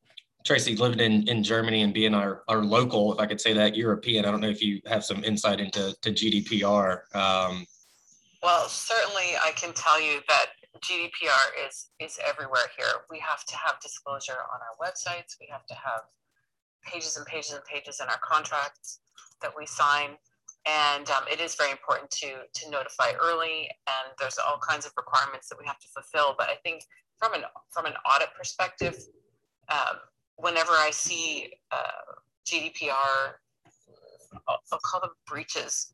Tracy, 0.45 0.75
living 0.75 1.01
in, 1.01 1.29
in 1.29 1.43
Germany 1.43 1.83
and 1.83 1.95
being 1.95 2.15
our, 2.15 2.43
our 2.49 2.65
local, 2.65 3.13
if 3.13 3.21
I 3.21 3.27
could 3.27 3.41
say 3.41 3.53
that, 3.53 3.77
European, 3.77 4.25
I 4.25 4.31
don't 4.31 4.41
know 4.41 4.49
if 4.49 4.61
you 4.61 4.81
have 4.87 5.05
some 5.05 5.23
insight 5.23 5.61
into 5.61 5.95
to 6.03 6.11
GDPR. 6.11 7.15
Um, 7.15 7.65
well, 8.43 8.69
certainly 8.69 9.37
I 9.45 9.53
can 9.53 9.73
tell 9.73 10.03
you 10.03 10.21
that 10.29 10.47
GDPR 10.81 11.67
is 11.69 11.91
is 12.01 12.19
everywhere 12.27 12.67
here. 12.77 12.87
We 13.09 13.21
have 13.21 13.45
to 13.45 13.57
have 13.57 13.79
disclosure 13.81 14.39
on 14.53 14.59
our 14.61 14.75
websites. 14.85 15.37
We 15.41 15.47
have 15.51 15.65
to 15.67 15.75
have 15.75 16.01
pages 16.85 17.17
and 17.17 17.25
pages 17.27 17.53
and 17.53 17.65
pages 17.65 18.01
in 18.01 18.09
our 18.09 18.19
contracts 18.19 19.01
that 19.43 19.53
we 19.57 19.65
sign. 19.67 20.17
And 20.67 21.11
um, 21.11 21.25
it 21.31 21.41
is 21.41 21.55
very 21.55 21.71
important 21.71 22.11
to 22.11 22.29
to 22.55 22.71
notify 22.71 23.13
early. 23.21 23.69
And 23.87 24.15
there's 24.19 24.39
all 24.39 24.59
kinds 24.59 24.87
of 24.87 24.93
requirements 24.97 25.49
that 25.49 25.59
we 25.59 25.67
have 25.67 25.79
to 25.79 25.89
fulfill. 25.89 26.35
But 26.39 26.49
I 26.49 26.57
think 26.63 26.85
from 27.19 27.35
an 27.35 27.43
from 27.71 27.87
an 27.87 27.95
audit 28.15 28.29
perspective, 28.37 28.97
um, 29.71 29.99
whenever 30.37 30.73
I 30.73 30.91
see 30.93 31.53
uh, 31.71 32.15
GDPR, 32.47 33.35
I'll, 34.49 34.59
I'll, 34.73 34.79
call 34.85 35.01
them 35.01 35.11
breaches. 35.27 35.93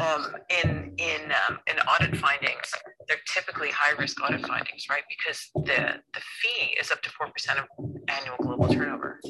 Um, 0.00 0.36
in 0.62 0.92
in 0.98 1.32
um, 1.48 1.58
in 1.66 1.78
audit 1.80 2.16
findings, 2.18 2.70
they're 3.08 3.16
typically 3.32 3.70
high 3.70 3.98
risk 3.98 4.22
audit 4.22 4.46
findings, 4.46 4.86
right? 4.90 5.04
Because 5.08 5.48
the 5.54 5.94
the 6.12 6.20
fee 6.20 6.76
is 6.78 6.90
up 6.90 7.00
to 7.02 7.10
four 7.10 7.28
percent 7.30 7.58
of 7.60 7.64
annual 8.08 8.36
global 8.40 8.68
turnover, 8.68 9.20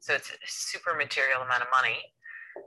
so 0.00 0.12
it's 0.12 0.30
a 0.30 0.34
super 0.46 0.94
material 0.94 1.40
amount 1.42 1.62
of 1.62 1.68
money. 1.72 1.96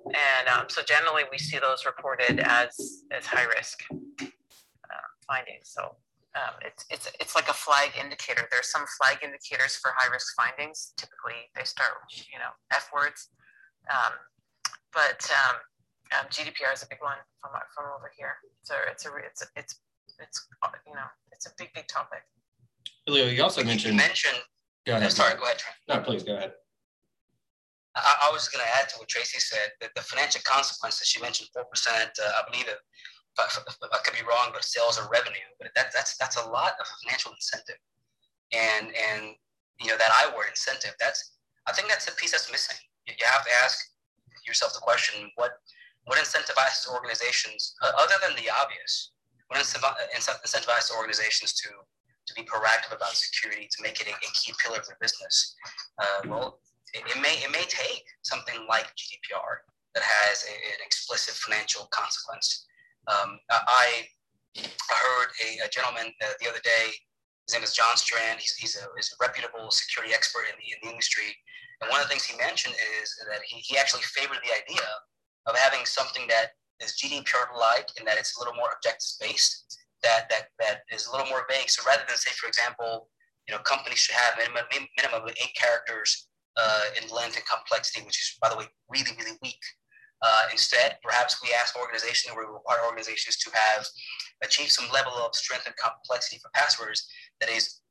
And 0.05 0.48
um, 0.48 0.65
so 0.67 0.81
generally 0.83 1.24
we 1.31 1.38
see 1.38 1.60
those 1.60 1.86
reported 1.86 2.39
as, 2.39 3.03
as 3.12 3.25
high 3.25 3.45
risk 3.45 3.83
uh, 3.91 5.07
findings. 5.27 5.72
So 5.72 5.95
um, 6.36 6.55
it's, 6.62 6.86
it's, 6.89 7.10
it's 7.19 7.36
like 7.36 7.48
a 7.48 7.53
flag 7.53 7.91
indicator. 8.00 8.48
There's 8.51 8.69
some 8.69 8.86
flag 9.00 9.19
indicators 9.24 9.75
for 9.75 9.91
high 9.95 10.12
risk 10.12 10.36
findings. 10.36 10.93
Typically 10.98 11.48
they 11.55 11.63
start, 11.63 11.91
you 12.12 12.39
know, 12.39 12.51
F 12.72 12.89
words. 12.93 13.29
Um, 13.89 14.13
but 14.93 15.25
um, 15.31 15.55
um, 16.19 16.25
GDPR 16.29 16.74
is 16.74 16.83
a 16.83 16.88
big 16.88 17.01
one 17.01 17.17
from, 17.39 17.51
from 17.74 17.86
over 17.95 18.12
here. 18.17 18.36
So 18.63 18.75
it's 18.91 19.05
a, 19.05 19.10
it's, 19.25 19.45
it's, 19.55 19.79
it's, 20.19 20.48
you 20.86 20.93
know, 20.93 21.07
it's 21.31 21.45
a 21.48 21.51
big, 21.57 21.69
big 21.74 21.88
topic. 21.88 22.24
Leo, 23.07 23.27
you 23.27 23.43
also 23.43 23.63
mentioned, 23.63 23.93
you 23.93 23.98
mentioned, 23.98 24.38
go 24.86 24.95
ahead. 24.95 25.12
sorry, 25.12 25.36
go 25.36 25.43
ahead. 25.43 25.62
No, 25.88 26.00
please 26.00 26.24
go 26.24 26.36
ahead. 26.36 26.53
I, 27.95 28.29
I 28.29 28.31
was 28.31 28.50
going 28.50 28.65
to 28.65 28.71
add 28.77 28.89
to 28.89 28.95
what 28.97 29.07
Tracy 29.07 29.39
said 29.39 29.71
that 29.81 29.93
the 29.95 30.01
financial 30.01 30.41
consequences, 30.45 31.07
she 31.07 31.21
mentioned 31.21 31.50
4%, 31.55 31.62
uh, 31.62 32.31
I 32.38 32.41
believe 32.50 32.67
it, 32.67 32.77
I, 33.38 33.45
I 33.45 33.97
could 34.03 34.17
be 34.17 34.25
wrong, 34.25 34.50
but 34.53 34.63
sales 34.63 35.00
or 35.00 35.09
revenue, 35.09 35.45
but 35.59 35.69
that, 35.75 35.93
that's, 35.93 36.17
that's 36.17 36.38
a 36.38 36.45
lot 36.50 36.73
of 36.79 36.85
financial 37.01 37.31
incentive. 37.33 37.81
And, 38.53 38.93
and, 38.93 39.33
you 39.81 39.88
know, 39.89 39.97
that 39.97 40.12
I 40.13 40.29
word 40.35 40.50
incentive, 40.50 40.93
that's, 41.00 41.38
I 41.67 41.73
think 41.73 41.89
that's 41.89 42.05
the 42.05 42.13
piece 42.13 42.31
that's 42.31 42.51
missing. 42.51 42.77
You, 43.07 43.13
you 43.17 43.25
have 43.25 43.45
to 43.45 43.51
ask 43.63 43.77
yourself 44.45 44.73
the 44.73 44.81
question, 44.81 45.29
what, 45.35 45.57
what 46.05 46.17
incentivizes 46.17 46.89
organizations, 46.91 47.75
uh, 47.81 47.91
other 47.97 48.15
than 48.21 48.35
the 48.35 48.50
obvious, 48.50 49.13
what 49.47 49.59
incentivizes 49.62 50.91
organizations 50.95 51.53
to, 51.53 51.69
to 52.25 52.33
be 52.33 52.43
proactive 52.43 52.95
about 52.95 53.13
security, 53.13 53.67
to 53.69 53.83
make 53.83 54.00
it 54.01 54.07
a, 54.07 54.13
a 54.13 54.31
key 54.33 54.53
pillar 54.63 54.79
of 54.79 54.88
their 54.88 54.97
business? 55.01 55.55
Uh, 55.97 56.27
well, 56.27 56.59
it, 56.93 57.03
it, 57.05 57.21
may 57.21 57.33
it 57.41 57.51
may 57.51 57.65
take 57.67 58.05
something 58.21 58.65
like 58.69 58.85
GDPR 58.95 59.65
that 59.95 60.03
has 60.03 60.45
a, 60.45 60.53
an 60.53 60.81
explicit 60.85 61.33
financial 61.35 61.89
consequence. 61.91 62.65
Um, 63.07 63.38
I, 63.50 64.05
I 64.57 64.97
heard 64.97 65.29
a, 65.41 65.65
a 65.65 65.69
gentleman 65.69 66.13
uh, 66.21 66.33
the 66.39 66.50
other 66.50 66.62
day. 66.63 66.93
His 67.47 67.53
name 67.53 67.63
is 67.63 67.73
John 67.73 67.97
Strand. 67.97 68.39
He's, 68.39 68.55
he's, 68.55 68.77
a, 68.77 68.85
he's 68.95 69.12
a 69.12 69.17
reputable 69.19 69.69
security 69.69 70.13
expert 70.13 70.45
in 70.47 70.55
the, 70.55 70.67
in 70.71 70.77
the 70.81 70.89
industry. 70.89 71.35
And 71.81 71.89
one 71.91 72.00
of 72.00 72.07
the 72.07 72.12
things 72.13 72.23
he 72.23 72.38
mentioned 72.38 72.75
is 73.01 73.12
that 73.27 73.41
he, 73.43 73.59
he 73.59 73.77
actually 73.77 74.07
favored 74.07 74.39
the 74.45 74.53
idea 74.55 74.88
of 75.45 75.57
having 75.57 75.85
something 75.85 76.23
that 76.29 76.55
is 76.79 76.95
GDPR-like 76.95 77.89
in 78.00 78.05
that 78.05 78.17
it's 78.17 78.38
a 78.38 78.39
little 78.39 78.55
more 78.55 78.71
objective-based, 78.77 79.77
that, 80.03 80.29
that, 80.29 80.55
that 80.59 80.88
is 80.93 81.07
a 81.07 81.12
little 81.12 81.27
more 81.27 81.43
vague. 81.50 81.69
So 81.69 81.83
rather 81.85 82.03
than 82.07 82.15
say, 82.15 82.31
for 82.39 82.47
example, 82.47 83.09
you 83.47 83.53
know, 83.53 83.59
companies 83.62 84.00
should 84.00 84.15
have 84.15 84.39
minimum, 84.39 84.63
minimum 84.95 85.27
of 85.27 85.35
eight 85.35 85.55
characters 85.59 86.27
in 87.01 87.10
length 87.10 87.36
and 87.36 87.45
complexity, 87.45 88.05
which 88.05 88.17
is, 88.17 88.38
by 88.41 88.50
the 88.50 88.57
way, 88.57 88.65
really, 88.89 89.12
really 89.17 89.38
weak. 89.41 89.60
Uh, 90.22 90.43
instead, 90.51 90.98
perhaps 91.03 91.41
we 91.43 91.50
ask 91.53 91.75
organizations 91.75 92.33
or 92.33 92.39
we 92.39 92.53
require 92.53 92.79
organizations 92.88 93.36
to 93.38 93.51
have 93.53 93.86
achieved 94.41 94.72
some 94.72 94.88
level 94.93 95.12
of 95.19 95.36
strength 95.36 95.65
and 95.65 95.75
complexity 95.75 96.39
for 96.39 96.50
passwords 96.53 97.05
that 97.41 97.50
is 97.50 97.81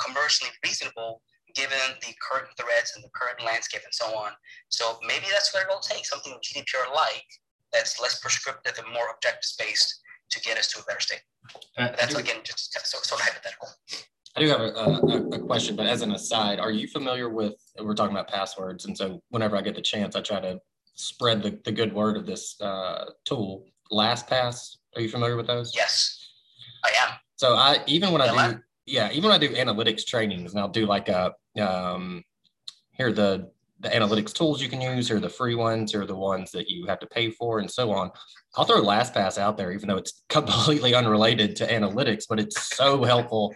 commercially 0.00 0.50
reasonable 0.64 1.20
given 1.54 1.78
the 2.00 2.14
current 2.18 2.48
threats 2.58 2.96
and 2.96 3.04
the 3.04 3.10
current 3.14 3.38
landscape 3.44 3.82
and 3.84 3.94
so 3.94 4.06
on. 4.16 4.32
So 4.70 4.98
maybe 5.06 5.26
that's 5.30 5.52
what 5.54 5.62
it'll 5.62 5.78
take, 5.78 6.04
something 6.04 6.34
GDPR 6.42 6.92
like 6.94 7.26
that's 7.72 8.00
less 8.00 8.18
prescriptive 8.20 8.78
and 8.78 8.92
more 8.92 9.10
objective 9.14 9.50
based 9.58 10.00
to 10.30 10.40
get 10.40 10.58
us 10.58 10.68
to 10.72 10.80
a 10.80 10.84
better 10.84 11.00
state. 11.00 11.22
Uh, 11.76 11.90
that's 11.98 12.14
again 12.14 12.40
just 12.44 12.72
sort 12.86 13.20
of 13.20 13.26
hypothetical. 13.26 13.68
I 14.36 14.40
do 14.40 14.48
have 14.48 14.60
a, 14.60 14.64
a, 14.64 15.28
a, 15.34 15.38
question, 15.38 15.76
but 15.76 15.86
as 15.86 16.02
an 16.02 16.12
aside, 16.12 16.58
are 16.58 16.72
you 16.72 16.88
familiar 16.88 17.28
with, 17.28 17.54
we're 17.80 17.94
talking 17.94 18.16
about 18.16 18.28
passwords. 18.28 18.84
And 18.84 18.96
so 18.96 19.22
whenever 19.28 19.56
I 19.56 19.62
get 19.62 19.76
the 19.76 19.82
chance, 19.82 20.16
I 20.16 20.22
try 20.22 20.40
to 20.40 20.58
spread 20.94 21.42
the, 21.42 21.58
the 21.64 21.70
good 21.70 21.92
word 21.92 22.16
of 22.16 22.26
this 22.26 22.60
uh, 22.60 23.04
tool, 23.24 23.64
LastPass. 23.92 24.76
Are 24.96 25.02
you 25.02 25.08
familiar 25.08 25.36
with 25.36 25.46
those? 25.46 25.72
Yes, 25.74 26.30
I 26.84 26.90
am. 27.06 27.14
So 27.36 27.54
I, 27.54 27.78
even 27.86 28.10
when 28.10 28.22
I 28.22 28.50
do, 28.50 28.58
yeah, 28.86 29.10
even 29.12 29.30
when 29.30 29.32
I 29.32 29.38
do 29.38 29.50
analytics 29.50 30.04
trainings 30.04 30.52
and 30.52 30.60
I'll 30.60 30.68
do 30.68 30.86
like 30.86 31.08
a, 31.08 31.32
um, 31.60 32.24
here 32.92 33.08
are 33.08 33.12
the, 33.12 33.50
the 33.80 33.88
analytics 33.88 34.32
tools 34.32 34.60
you 34.60 34.68
can 34.68 34.80
use, 34.80 35.06
here 35.06 35.18
are 35.18 35.20
the 35.20 35.28
free 35.28 35.54
ones, 35.54 35.94
or 35.94 36.06
the 36.06 36.16
ones 36.16 36.50
that 36.52 36.68
you 36.68 36.86
have 36.86 36.98
to 37.00 37.06
pay 37.06 37.30
for 37.30 37.60
and 37.60 37.70
so 37.70 37.92
on. 37.92 38.10
I'll 38.56 38.64
throw 38.64 38.82
LastPass 38.82 39.38
out 39.38 39.56
there, 39.56 39.70
even 39.70 39.88
though 39.88 39.96
it's 39.96 40.24
completely 40.28 40.92
unrelated 40.92 41.54
to 41.56 41.68
analytics, 41.68 42.24
but 42.28 42.40
it's 42.40 42.74
so 42.74 43.04
helpful 43.04 43.54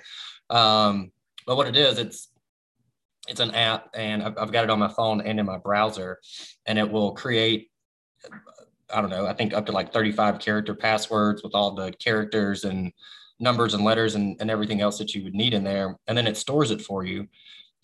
um, 0.51 1.13
but 1.47 1.57
what 1.57 1.67
it 1.67 1.77
is, 1.77 1.99
it's 1.99 2.29
it's 3.29 3.41
an 3.41 3.51
app, 3.51 3.91
and 3.95 4.23
I've, 4.23 4.39
I've 4.39 4.53
got 4.53 4.65
it 4.65 4.71
on 4.71 4.79
my 4.79 4.89
phone 4.89 5.21
and 5.21 5.39
in 5.39 5.47
my 5.47 5.59
browser, 5.59 6.19
and 6.67 6.79
it 6.79 6.91
will 6.91 7.13
create. 7.13 7.71
I 8.91 9.03
don't 9.03 9.11
know. 9.11 9.27
I 9.27 9.35
think 9.35 9.53
up 9.53 9.67
to 9.67 9.73
like 9.73 9.93
35 9.93 10.39
character 10.39 10.75
passwords 10.75 11.43
with 11.43 11.55
all 11.55 11.73
the 11.73 11.93
characters 11.93 12.65
and 12.65 12.91
numbers 13.39 13.75
and 13.75 13.85
letters 13.85 14.15
and, 14.15 14.37
and 14.41 14.51
everything 14.51 14.81
else 14.81 14.99
that 14.99 15.15
you 15.15 15.23
would 15.25 15.35
need 15.35 15.55
in 15.55 15.63
there. 15.63 15.97
And 16.07 16.17
then 16.17 16.27
it 16.27 16.37
stores 16.37 16.71
it 16.71 16.81
for 16.81 17.05
you. 17.05 17.29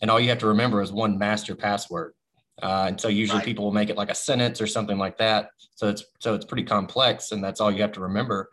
And 0.01 0.11
all 0.11 0.19
you 0.19 0.29
have 0.31 0.39
to 0.39 0.47
remember 0.47 0.83
is 0.83 0.93
one 0.93 1.19
master 1.19 1.55
password. 1.55 2.15
Uh, 2.63 2.87
and 2.89 3.01
so 3.01 3.09
usually 3.09 3.39
right. 3.39 3.45
people 3.45 3.65
will 3.65 3.73
make 3.73 3.91
it 3.91 3.97
like 3.97 4.11
a 4.11 4.15
sentence 4.15 4.61
or 4.61 4.67
something 4.67 4.99
like 4.99 5.19
that. 5.19 5.51
So 5.75 5.89
it's 5.89 6.05
so 6.21 6.35
it's 6.35 6.45
pretty 6.45 6.63
complex, 6.63 7.33
and 7.33 7.43
that's 7.43 7.61
all 7.61 7.71
you 7.71 7.83
have 7.83 7.93
to 7.93 8.01
remember. 8.01 8.49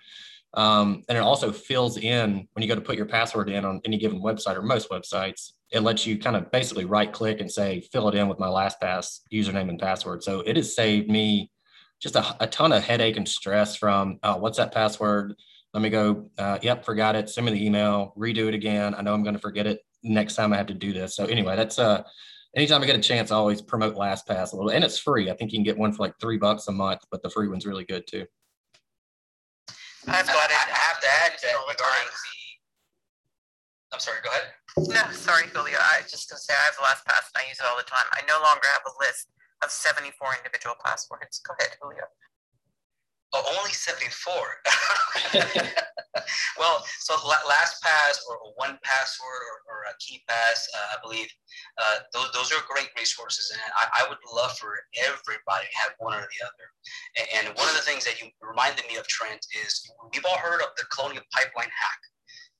Um, 0.53 1.03
and 1.07 1.17
it 1.17 1.21
also 1.21 1.51
fills 1.51 1.97
in 1.97 2.47
when 2.53 2.63
you 2.63 2.67
go 2.67 2.75
to 2.75 2.81
put 2.81 2.97
your 2.97 3.05
password 3.05 3.49
in 3.49 3.63
on 3.63 3.81
any 3.85 3.97
given 3.97 4.21
website 4.21 4.57
or 4.57 4.61
most 4.61 4.89
websites, 4.89 5.51
it 5.71 5.79
lets 5.81 6.05
you 6.05 6.17
kind 6.17 6.35
of 6.35 6.51
basically 6.51 6.85
right 6.85 7.11
click 7.11 7.39
and 7.39 7.49
say, 7.49 7.81
fill 7.91 8.09
it 8.09 8.15
in 8.15 8.27
with 8.27 8.39
my 8.39 8.47
LastPass 8.47 9.21
username 9.31 9.69
and 9.69 9.79
password. 9.79 10.23
So 10.23 10.41
it 10.41 10.57
has 10.57 10.75
saved 10.75 11.09
me 11.09 11.49
just 12.01 12.15
a, 12.15 12.35
a 12.43 12.47
ton 12.47 12.73
of 12.73 12.83
headache 12.83 13.15
and 13.15 13.27
stress 13.27 13.75
from, 13.75 14.19
oh, 14.23 14.37
what's 14.37 14.57
that 14.57 14.73
password? 14.73 15.35
Let 15.73 15.81
me 15.81 15.89
go, 15.89 16.29
uh, 16.37 16.59
yep, 16.61 16.83
forgot 16.83 17.15
it. 17.15 17.29
Send 17.29 17.45
me 17.45 17.53
the 17.53 17.65
email, 17.65 18.13
redo 18.17 18.47
it 18.47 18.53
again. 18.53 18.93
I 18.93 19.01
know 19.01 19.13
I'm 19.13 19.23
going 19.23 19.35
to 19.35 19.41
forget 19.41 19.67
it 19.67 19.79
next 20.03 20.35
time 20.35 20.51
I 20.51 20.57
have 20.57 20.67
to 20.67 20.73
do 20.73 20.91
this. 20.91 21.15
So 21.15 21.25
anyway, 21.25 21.55
that's 21.55 21.79
uh, 21.79 22.03
anytime 22.55 22.81
I 22.81 22.85
get 22.85 22.97
a 22.97 23.01
chance, 23.01 23.31
I 23.31 23.35
always 23.35 23.61
promote 23.61 23.95
LastPass 23.95 24.51
a 24.51 24.55
little, 24.57 24.71
and 24.71 24.83
it's 24.83 24.97
free. 24.97 25.29
I 25.29 25.33
think 25.33 25.53
you 25.53 25.59
can 25.59 25.63
get 25.63 25.77
one 25.77 25.93
for 25.93 26.03
like 26.03 26.15
three 26.19 26.37
bucks 26.37 26.67
a 26.67 26.71
month, 26.71 27.01
but 27.09 27.23
the 27.23 27.29
free 27.29 27.47
one's 27.47 27.65
really 27.65 27.85
good 27.85 28.05
too. 28.07 28.25
I've 30.07 30.25
got 30.25 30.49
it. 30.49 30.57
I 30.57 30.77
have 30.89 30.99
to 31.01 31.09
add 31.25 31.33
that 31.37 31.57
regarding 31.69 32.09
the. 32.09 32.37
I'm 33.93 33.99
sorry. 33.99 34.17
Go 34.23 34.31
ahead. 34.31 34.55
No, 34.77 35.03
sorry, 35.13 35.51
Julio. 35.51 35.77
I 35.77 36.01
was 36.01 36.09
just 36.09 36.29
gonna 36.29 36.39
say 36.39 36.55
I 36.55 36.71
have 36.71 36.79
LastPass 36.79 37.29
and 37.35 37.43
I 37.43 37.49
use 37.49 37.59
it 37.59 37.65
all 37.67 37.77
the 37.77 37.85
time. 37.85 38.07
I 38.15 38.23
no 38.25 38.39
longer 38.41 38.65
have 38.71 38.87
a 38.87 38.95
list 39.03 39.29
of 39.61 39.69
74 39.69 40.41
individual 40.41 40.75
passwords. 40.79 41.43
Go 41.43 41.53
ahead, 41.59 41.77
Julio. 41.81 42.07
Oh, 43.33 43.47
only 43.57 43.71
74. 43.71 44.11
well, 46.59 46.83
so 46.99 47.15
LastPass 47.15 48.19
or 48.27 48.35
one 48.59 48.75
password 48.83 49.41
or, 49.47 49.55
or 49.71 49.77
a 49.87 49.95
KeePass, 50.03 50.67
uh, 50.75 50.87
I 50.91 50.97
believe, 51.01 51.31
uh, 51.79 52.03
those, 52.11 52.27
those 52.35 52.51
are 52.51 52.59
great 52.67 52.89
resources. 52.99 53.49
And 53.55 53.61
I, 53.71 54.03
I, 54.03 54.09
would 54.09 54.19
love 54.35 54.51
for 54.59 54.75
everybody 54.99 55.63
to 55.63 55.77
have 55.79 55.95
one 55.99 56.19
or 56.19 56.27
the 56.27 56.43
other. 56.43 56.67
And, 57.15 57.47
and 57.47 57.55
one 57.55 57.69
of 57.71 57.75
the 57.75 57.87
things 57.87 58.03
that 58.03 58.19
you 58.19 58.27
reminded 58.43 58.83
me 58.91 58.97
of, 58.99 59.07
Trent, 59.07 59.45
is 59.63 59.79
we've 60.11 60.25
all 60.27 60.37
heard 60.37 60.59
of 60.59 60.75
the 60.75 60.83
Colonial 60.91 61.23
Pipeline 61.31 61.71
hack. 61.71 62.01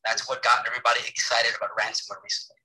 That's 0.07 0.29
what 0.29 0.41
got 0.41 0.63
everybody 0.65 1.01
excited 1.03 1.51
about 1.59 1.75
ransomware 1.75 2.23
recently. 2.23 2.63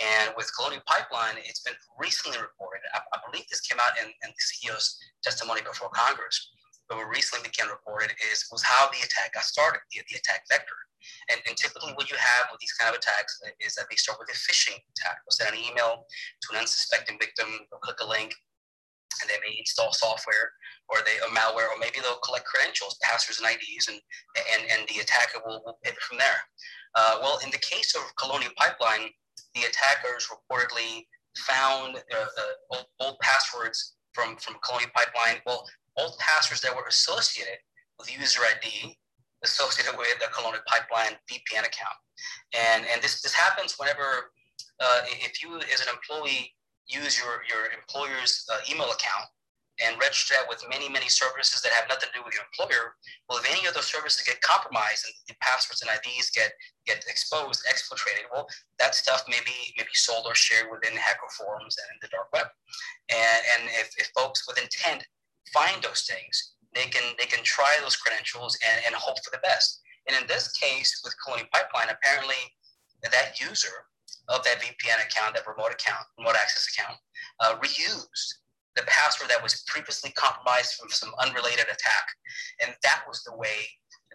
And 0.00 0.32
with 0.40 0.48
Colonial 0.56 0.80
Pipeline, 0.88 1.36
it's 1.44 1.60
been 1.60 1.76
recently 2.00 2.40
reported. 2.40 2.80
I, 2.96 3.04
I 3.12 3.20
believe 3.28 3.44
this 3.52 3.60
came 3.60 3.76
out 3.76 3.92
in, 4.00 4.08
in 4.08 4.32
the 4.32 4.40
CEO's 4.40 4.96
testimony 5.20 5.60
before 5.60 5.92
Congress 5.92 6.48
but 6.92 7.00
what 7.00 7.08
recently 7.08 7.48
became 7.48 7.72
reported 7.72 8.12
is 8.28 8.44
was 8.52 8.60
how 8.60 8.92
the 8.92 9.00
attack 9.00 9.32
got 9.32 9.48
started, 9.48 9.80
the, 9.88 10.04
the 10.12 10.20
attack 10.20 10.44
vector. 10.44 10.76
And, 11.32 11.40
and, 11.48 11.56
typically 11.56 11.96
what 11.96 12.12
you 12.12 12.16
have 12.20 12.46
with 12.52 12.60
these 12.60 12.76
kind 12.76 12.94
of 12.94 13.00
attacks 13.00 13.40
is 13.58 13.74
that 13.74 13.90
they 13.90 13.96
start 13.96 14.20
with 14.20 14.28
a 14.30 14.38
phishing 14.38 14.76
attack. 14.76 15.18
They'll 15.24 15.34
send 15.34 15.56
an 15.56 15.64
email 15.64 16.04
to 16.06 16.46
an 16.52 16.60
unsuspecting 16.60 17.18
victim, 17.18 17.48
they'll 17.48 17.82
click 17.82 17.98
a 17.98 18.06
link, 18.06 18.30
and 19.20 19.26
they 19.26 19.40
may 19.42 19.58
install 19.58 19.90
software 19.92 20.52
or 20.88 20.98
they 21.02 21.18
a 21.24 21.30
malware, 21.34 21.72
or 21.72 21.78
maybe 21.80 21.98
they'll 22.02 22.22
collect 22.22 22.44
credentials, 22.44 23.00
passwords 23.02 23.40
and 23.40 23.48
IDs, 23.48 23.88
and, 23.88 23.98
and, 24.52 24.62
and 24.70 24.88
the 24.88 25.00
attacker 25.00 25.40
will, 25.46 25.62
will 25.64 25.78
pivot 25.82 26.02
from 26.02 26.18
there. 26.18 26.38
Uh, 26.94 27.18
well, 27.20 27.40
in 27.42 27.50
the 27.50 27.64
case 27.64 27.96
of 27.96 28.02
Colonial 28.14 28.52
Pipeline, 28.56 29.08
the 29.54 29.64
attackers 29.64 30.28
reportedly 30.28 31.06
found 31.38 31.96
uh, 31.96 32.16
uh, 32.20 32.76
old, 32.76 32.86
old 33.00 33.18
passwords 33.20 33.96
from, 34.12 34.36
from 34.36 34.56
Colonial 34.62 34.90
Pipeline. 34.94 35.40
Well, 35.46 35.64
all 35.96 36.16
passwords 36.18 36.62
that 36.62 36.74
were 36.74 36.86
associated 36.88 37.58
with 37.98 38.12
user 38.12 38.40
ID 38.42 38.96
associated 39.44 39.98
with 39.98 40.08
the 40.20 40.26
Colonial 40.32 40.62
Pipeline 40.66 41.18
VPN 41.30 41.66
account. 41.66 41.98
And, 42.54 42.86
and 42.92 43.02
this, 43.02 43.20
this 43.22 43.34
happens 43.34 43.74
whenever, 43.78 44.30
uh, 44.80 45.00
if 45.08 45.42
you 45.42 45.56
as 45.56 45.80
an 45.82 45.88
employee 45.92 46.54
use 46.86 47.18
your, 47.18 47.42
your 47.48 47.72
employer's 47.74 48.46
uh, 48.52 48.58
email 48.70 48.90
account 48.90 49.26
and 49.82 49.98
register 49.98 50.34
that 50.36 50.46
with 50.46 50.62
many, 50.68 50.86
many 50.88 51.08
services 51.08 51.62
that 51.62 51.72
have 51.72 51.88
nothing 51.88 52.06
to 52.12 52.18
do 52.20 52.22
with 52.24 52.34
your 52.34 52.44
employer, 52.46 52.94
well, 53.26 53.38
if 53.38 53.48
any 53.50 53.66
of 53.66 53.74
those 53.74 53.88
services 53.88 54.22
get 54.22 54.38
compromised 54.42 55.06
and 55.06 55.14
the 55.26 55.34
passwords 55.40 55.82
and 55.82 55.90
IDs 55.90 56.30
get, 56.30 56.52
get 56.86 57.02
exposed, 57.08 57.64
exfiltrated, 57.66 58.30
well, 58.30 58.46
that 58.78 58.94
stuff 58.94 59.24
may 59.26 59.40
be, 59.44 59.74
may 59.74 59.82
be 59.82 59.96
sold 59.96 60.26
or 60.26 60.34
shared 60.34 60.70
within 60.70 60.94
hacker 60.94 61.30
forums 61.34 61.74
and 61.80 61.88
in 61.90 61.98
the 61.98 62.12
dark 62.14 62.30
web. 62.30 62.46
And, 63.10 63.40
and 63.56 63.62
if, 63.80 63.90
if 63.98 64.12
folks 64.14 64.46
with 64.46 64.60
intent 64.60 65.02
find 65.52 65.82
those 65.82 66.08
things, 66.08 66.54
they 66.74 66.86
can, 66.88 67.14
they 67.18 67.26
can 67.26 67.42
try 67.44 67.76
those 67.80 67.96
credentials 67.96 68.58
and, 68.66 68.82
and 68.86 68.94
hope 68.94 69.18
for 69.24 69.30
the 69.30 69.42
best. 69.42 69.80
And 70.08 70.16
in 70.16 70.26
this 70.26 70.52
case 70.52 71.00
with 71.04 71.14
Colonial 71.22 71.48
Pipeline, 71.52 71.94
apparently 71.94 72.40
that 73.02 73.40
user 73.40 73.86
of 74.28 74.44
that 74.44 74.60
VPN 74.62 75.04
account, 75.04 75.34
that 75.34 75.46
remote 75.46 75.72
account, 75.72 76.04
remote 76.18 76.36
access 76.36 76.68
account, 76.72 76.98
uh, 77.40 77.58
reused 77.58 78.42
the 78.76 78.82
password 78.86 79.28
that 79.28 79.42
was 79.42 79.64
previously 79.66 80.10
compromised 80.12 80.74
from 80.74 80.88
some 80.90 81.12
unrelated 81.20 81.66
attack. 81.66 82.06
And 82.62 82.74
that 82.82 83.02
was 83.06 83.22
the 83.22 83.36
way 83.36 83.68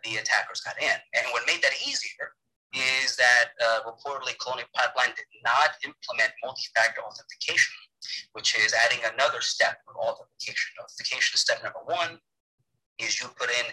the 0.04 0.18
attackers 0.18 0.62
got 0.62 0.82
in. 0.82 0.98
And 1.14 1.26
what 1.32 1.46
made 1.46 1.62
that 1.62 1.74
easier 1.86 2.34
is 2.74 3.16
that 3.16 3.54
uh, 3.64 3.80
reportedly 3.88 4.38
Colonial 4.40 4.68
Pipeline 4.74 5.16
did 5.16 5.30
not 5.44 5.78
implement 5.86 6.32
multi-factor 6.44 7.02
authentication, 7.02 7.74
which 8.34 8.58
is 8.58 8.74
adding 8.86 9.00
another 9.14 9.42
step 9.42 9.78
of 9.88 9.96
authentication. 9.96 10.72
Authentication 10.82 11.38
step 11.38 11.64
number 11.64 11.80
one 11.86 12.20
is 13.00 13.22
you 13.22 13.28
put 13.40 13.50
in 13.50 13.66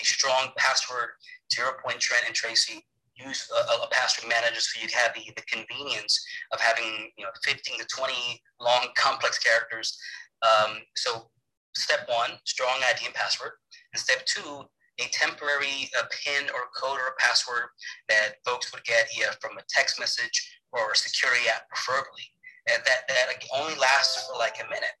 a 0.00 0.04
strong 0.04 0.50
password 0.56 1.10
to 1.50 1.62
your 1.62 1.78
point, 1.84 2.00
Trent 2.00 2.24
and 2.26 2.34
Tracy, 2.34 2.84
use 3.16 3.50
a, 3.52 3.82
a 3.84 3.88
password 3.90 4.28
manager 4.28 4.60
so 4.60 4.80
you 4.80 4.88
have 4.94 5.12
the, 5.14 5.32
the 5.36 5.42
convenience 5.42 6.24
of 6.52 6.60
having 6.60 7.10
you 7.16 7.24
know 7.24 7.30
15 7.44 7.78
to 7.78 7.86
20 7.86 8.14
long 8.60 8.88
complex 8.96 9.38
characters. 9.38 9.98
Um, 10.42 10.78
so 10.96 11.30
step 11.74 12.08
one, 12.08 12.38
strong 12.44 12.80
ID 12.88 13.06
and 13.06 13.14
password. 13.14 13.52
And 13.92 14.00
step 14.00 14.24
two, 14.26 14.64
a 15.00 15.04
temporary 15.10 15.90
uh, 15.98 16.04
PIN 16.10 16.48
or 16.50 16.68
code 16.76 16.98
or 16.98 17.12
a 17.12 17.20
password 17.20 17.68
that 18.08 18.34
folks 18.44 18.72
would 18.72 18.84
get 18.84 19.08
either 19.16 19.32
from 19.40 19.56
a 19.58 19.62
text 19.68 19.98
message 19.98 20.60
or 20.72 20.92
a 20.92 20.96
security 20.96 21.48
app, 21.48 21.68
preferably. 21.68 22.24
And 22.70 22.82
that, 22.86 23.08
that 23.08 23.26
only 23.54 23.74
lasts 23.74 24.26
for 24.26 24.38
like 24.38 24.56
a 24.62 24.68
minute. 24.68 24.96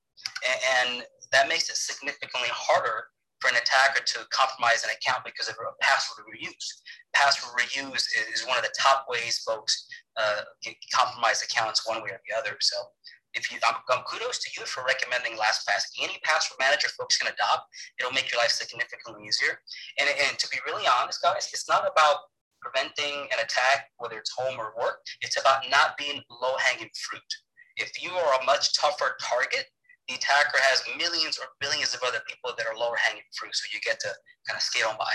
And, 0.46 0.58
and 0.74 1.06
that 1.30 1.48
makes 1.48 1.70
it 1.70 1.76
significantly 1.76 2.50
harder 2.50 3.06
for 3.40 3.50
an 3.50 3.58
attacker 3.58 4.02
to 4.06 4.22
compromise 4.30 4.86
an 4.86 4.94
account 4.94 5.26
because 5.26 5.48
of 5.48 5.58
a 5.58 5.74
password 5.82 6.26
reuse. 6.30 6.68
Password 7.14 7.58
reuse 7.58 8.06
is 8.30 8.46
one 8.46 8.56
of 8.56 8.62
the 8.62 8.74
top 8.78 9.06
ways 9.08 9.42
folks 9.46 9.86
uh, 10.16 10.46
compromise 10.94 11.42
accounts 11.42 11.82
one 11.86 12.02
way 12.02 12.10
or 12.10 12.20
the 12.22 12.38
other. 12.38 12.56
So 12.60 12.76
if 13.34 13.50
you, 13.50 13.58
um, 13.68 13.76
um, 13.92 14.04
kudos 14.04 14.38
to 14.44 14.50
you 14.60 14.66
for 14.66 14.84
recommending 14.84 15.32
LastPass. 15.32 15.90
Any 16.00 16.18
password 16.22 16.58
manager 16.60 16.88
folks 16.88 17.16
can 17.16 17.32
adopt, 17.32 17.66
it'll 17.98 18.12
make 18.12 18.30
your 18.30 18.40
life 18.40 18.52
significantly 18.52 19.26
easier. 19.26 19.58
And, 19.98 20.08
and 20.08 20.38
to 20.38 20.48
be 20.50 20.58
really 20.66 20.84
honest, 20.86 21.22
guys, 21.22 21.48
it's 21.52 21.68
not 21.68 21.82
about 21.82 22.28
preventing 22.60 23.26
an 23.32 23.42
attack, 23.42 23.90
whether 23.98 24.18
it's 24.18 24.32
home 24.36 24.60
or 24.60 24.72
work. 24.78 25.00
It's 25.20 25.40
about 25.40 25.64
not 25.70 25.96
being 25.98 26.22
low 26.30 26.54
hanging 26.58 26.90
fruit. 26.94 27.30
If 27.76 28.02
you 28.02 28.10
are 28.10 28.40
a 28.40 28.44
much 28.44 28.74
tougher 28.78 29.16
target, 29.20 29.66
the 30.08 30.14
attacker 30.14 30.58
has 30.60 30.82
millions 30.98 31.38
or 31.38 31.46
billions 31.60 31.94
of 31.94 32.00
other 32.06 32.18
people 32.28 32.52
that 32.56 32.66
are 32.66 32.76
lower 32.76 32.96
hanging 32.96 33.22
fruit. 33.34 33.54
So 33.54 33.64
you 33.72 33.80
get 33.80 34.00
to 34.00 34.08
kind 34.48 34.56
of 34.56 34.62
scale 34.62 34.94
by. 34.98 35.12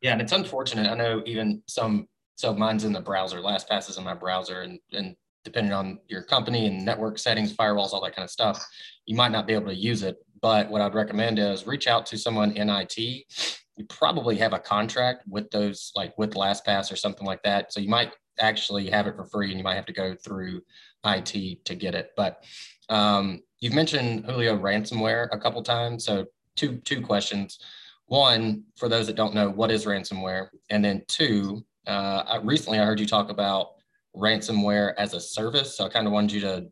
Yeah, 0.00 0.12
and 0.12 0.20
it's 0.20 0.32
unfortunate. 0.32 0.90
I 0.90 0.94
know 0.94 1.22
even 1.26 1.62
some 1.66 2.08
so 2.34 2.54
mine's 2.54 2.84
in 2.84 2.92
the 2.92 3.00
browser, 3.00 3.38
LastPass 3.38 3.88
is 3.88 3.96
in 3.96 4.04
my 4.04 4.14
browser, 4.14 4.60
and 4.62 4.78
and 4.92 5.16
depending 5.46 5.72
on 5.72 5.98
your 6.08 6.22
company 6.22 6.66
and 6.66 6.84
network 6.84 7.18
settings, 7.18 7.54
firewalls, 7.54 7.92
all 7.92 8.02
that 8.02 8.14
kind 8.14 8.24
of 8.24 8.30
stuff, 8.30 8.66
you 9.06 9.16
might 9.16 9.30
not 9.30 9.46
be 9.46 9.54
able 9.54 9.68
to 9.68 9.74
use 9.74 10.02
it. 10.02 10.16
But 10.42 10.68
what 10.68 10.82
I'd 10.82 10.94
recommend 10.94 11.38
is 11.38 11.66
reach 11.66 11.86
out 11.86 12.04
to 12.06 12.18
someone 12.18 12.50
in 12.52 12.68
IT. 12.68 12.98
You 12.98 13.84
probably 13.88 14.36
have 14.36 14.52
a 14.52 14.58
contract 14.58 15.22
with 15.28 15.48
those, 15.50 15.92
like 15.94 16.18
with 16.18 16.34
LastPass 16.34 16.92
or 16.92 16.96
something 16.96 17.26
like 17.26 17.42
that. 17.44 17.72
So 17.72 17.80
you 17.80 17.88
might 17.88 18.12
actually 18.40 18.90
have 18.90 19.06
it 19.06 19.16
for 19.16 19.24
free, 19.24 19.50
and 19.50 19.58
you 19.58 19.64
might 19.64 19.76
have 19.76 19.86
to 19.86 19.92
go 19.92 20.14
through 20.14 20.62
IT 21.06 21.64
to 21.64 21.74
get 21.74 21.94
it. 21.94 22.12
But 22.16 22.44
um, 22.88 23.42
you've 23.60 23.74
mentioned 23.74 24.26
Julio 24.26 24.56
ransomware 24.58 25.28
a 25.32 25.38
couple 25.38 25.62
times. 25.62 26.04
So 26.04 26.26
two 26.56 26.76
two 26.78 27.00
questions. 27.00 27.58
One, 28.06 28.64
for 28.76 28.88
those 28.88 29.06
that 29.08 29.16
don't 29.16 29.34
know, 29.34 29.50
what 29.50 29.70
is 29.70 29.84
ransomware? 29.84 30.48
And 30.70 30.84
then 30.84 31.02
two, 31.08 31.64
uh, 31.86 32.22
I, 32.26 32.36
recently 32.38 32.78
I 32.78 32.84
heard 32.84 33.00
you 33.00 33.06
talk 33.06 33.30
about 33.30 33.70
ransomware 34.14 34.94
as 34.96 35.12
a 35.12 35.20
service. 35.20 35.76
So 35.76 35.84
I 35.84 35.88
kind 35.88 36.06
of 36.06 36.12
wanted 36.12 36.32
you 36.32 36.40
to 36.42 36.66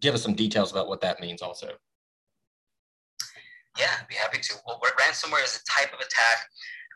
give 0.00 0.14
us 0.14 0.22
some 0.22 0.34
details 0.34 0.72
about 0.72 0.88
what 0.88 1.00
that 1.02 1.20
means 1.20 1.42
also. 1.42 1.68
Yeah, 3.78 3.86
I'd 4.00 4.08
be 4.08 4.14
happy 4.14 4.38
to. 4.38 4.54
Well, 4.66 4.80
ransomware 5.00 5.44
is 5.44 5.62
a 5.62 5.80
type 5.80 5.92
of 5.94 6.00
attack 6.00 6.48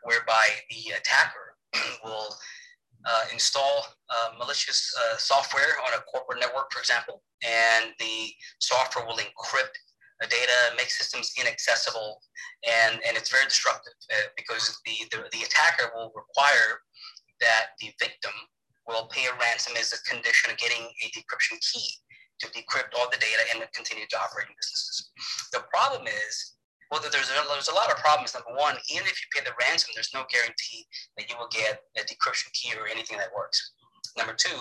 whereby 0.03 0.47
the 0.69 0.93
attacker 0.95 1.55
will 2.03 2.35
uh, 3.07 3.23
install 3.31 3.87
uh, 4.09 4.29
malicious 4.37 4.93
uh, 4.99 5.17
software 5.17 5.79
on 5.87 5.97
a 5.97 6.01
corporate 6.11 6.39
network, 6.39 6.71
for 6.71 6.79
example, 6.79 7.23
and 7.43 7.93
the 7.99 8.29
software 8.59 9.05
will 9.05 9.17
encrypt 9.17 9.75
the 10.19 10.27
data, 10.27 10.75
make 10.75 10.89
systems 10.89 11.31
inaccessible, 11.39 12.19
and, 12.65 12.99
and 13.07 13.15
it's 13.15 13.29
very 13.29 13.45
destructive 13.45 13.93
uh, 14.11 14.27
because 14.35 14.79
the, 14.85 14.95
the, 15.11 15.17
the 15.31 15.45
attacker 15.45 15.91
will 15.95 16.11
require 16.15 16.81
that 17.39 17.77
the 17.79 17.93
victim 18.01 18.33
will 18.87 19.07
pay 19.07 19.25
a 19.27 19.33
ransom 19.39 19.73
as 19.77 19.93
a 19.93 20.01
condition 20.09 20.49
of 20.49 20.57
getting 20.57 20.81
a 20.81 21.07
decryption 21.13 21.59
key 21.61 21.85
to 22.39 22.47
decrypt 22.49 22.97
all 22.97 23.09
the 23.11 23.17
data 23.17 23.43
and 23.53 23.63
continue 23.73 24.05
to 24.09 24.17
operate 24.17 24.47
in 24.47 24.55
businesses. 24.57 25.11
The 25.53 25.61
problem 25.69 26.07
is 26.07 26.56
well, 26.91 27.01
there's 27.01 27.29
a, 27.29 27.35
there's 27.51 27.67
a 27.67 27.75
lot 27.75 27.91
of 27.91 27.97
problems. 27.97 28.33
Number 28.33 28.55
one, 28.55 28.75
even 28.91 29.07
if 29.07 29.19
you 29.19 29.27
pay 29.35 29.43
the 29.43 29.55
ransom, 29.59 29.91
there's 29.93 30.13
no 30.13 30.23
guarantee 30.31 30.87
that 31.17 31.29
you 31.29 31.35
will 31.37 31.51
get 31.51 31.83
a 31.99 32.03
decryption 32.07 32.51
key 32.53 32.71
or 32.79 32.87
anything 32.87 33.17
that 33.17 33.33
works. 33.35 33.73
Number 34.17 34.33
two, 34.33 34.55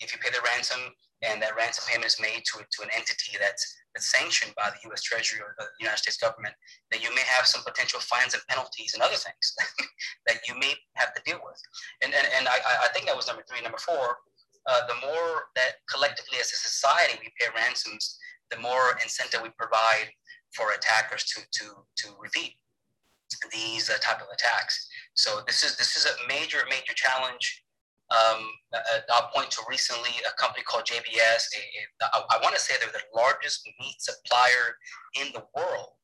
if 0.00 0.14
you 0.14 0.18
pay 0.22 0.30
the 0.30 0.42
ransom 0.46 0.78
and 1.22 1.42
that 1.42 1.54
ransom 1.54 1.84
payment 1.86 2.06
is 2.06 2.18
made 2.18 2.42
to, 2.50 2.62
to 2.62 2.78
an 2.82 2.90
entity 2.94 3.38
that's, 3.38 3.62
that's 3.94 4.10
sanctioned 4.10 4.54
by 4.54 4.70
the 4.70 4.78
U.S. 4.90 5.02
Treasury 5.02 5.38
or 5.38 5.54
the 5.58 5.66
United 5.78 5.98
States 5.98 6.18
government, 6.18 6.54
then 6.90 7.02
you 7.02 7.14
may 7.14 7.22
have 7.26 7.46
some 7.46 7.62
potential 7.62 8.00
fines 8.00 8.34
and 8.34 8.42
penalties 8.48 8.94
and 8.94 9.02
other 9.02 9.18
things 9.18 9.46
that 10.26 10.42
you 10.46 10.58
may 10.58 10.74
have 10.94 11.14
to 11.14 11.22
deal 11.22 11.38
with. 11.42 11.58
And, 12.02 12.14
and, 12.14 12.26
and 12.38 12.48
I, 12.48 12.58
I 12.86 12.88
think 12.94 13.06
that 13.06 13.16
was 13.16 13.26
number 13.26 13.42
three. 13.46 13.62
Number 13.62 13.78
four, 13.78 14.18
uh, 14.66 14.82
the 14.86 14.98
more 15.02 15.50
that 15.54 15.82
collectively 15.90 16.38
as 16.38 16.50
a 16.50 16.58
society 16.58 17.18
we 17.18 17.30
pay 17.38 17.50
ransoms, 17.54 18.18
the 18.50 18.58
more 18.58 18.98
incentive 19.02 19.42
we 19.42 19.50
provide 19.58 20.10
for 20.54 20.72
attackers 20.72 21.24
to 21.24 21.40
to 21.52 21.66
to 21.96 22.08
repeat 22.20 22.56
these 23.50 23.88
uh, 23.88 23.96
type 24.00 24.20
of 24.20 24.28
attacks. 24.32 24.88
So 25.14 25.40
this 25.46 25.64
is 25.64 25.76
this 25.76 25.96
is 25.96 26.06
a 26.06 26.28
major 26.28 26.58
major 26.68 26.94
challenge. 26.94 27.64
Um, 28.10 28.44
I'll 29.10 29.30
point 29.34 29.50
to 29.52 29.62
recently 29.68 30.12
a 30.28 30.36
company 30.38 30.62
called 30.64 30.84
JBS. 30.84 31.48
A, 31.56 32.04
a, 32.04 32.06
I, 32.12 32.36
I 32.36 32.40
want 32.42 32.54
to 32.54 32.60
say 32.60 32.74
they're 32.78 32.92
the 32.92 33.00
largest 33.16 33.66
meat 33.80 33.96
supplier 34.00 34.76
in 35.18 35.32
the 35.32 35.44
world, 35.56 35.96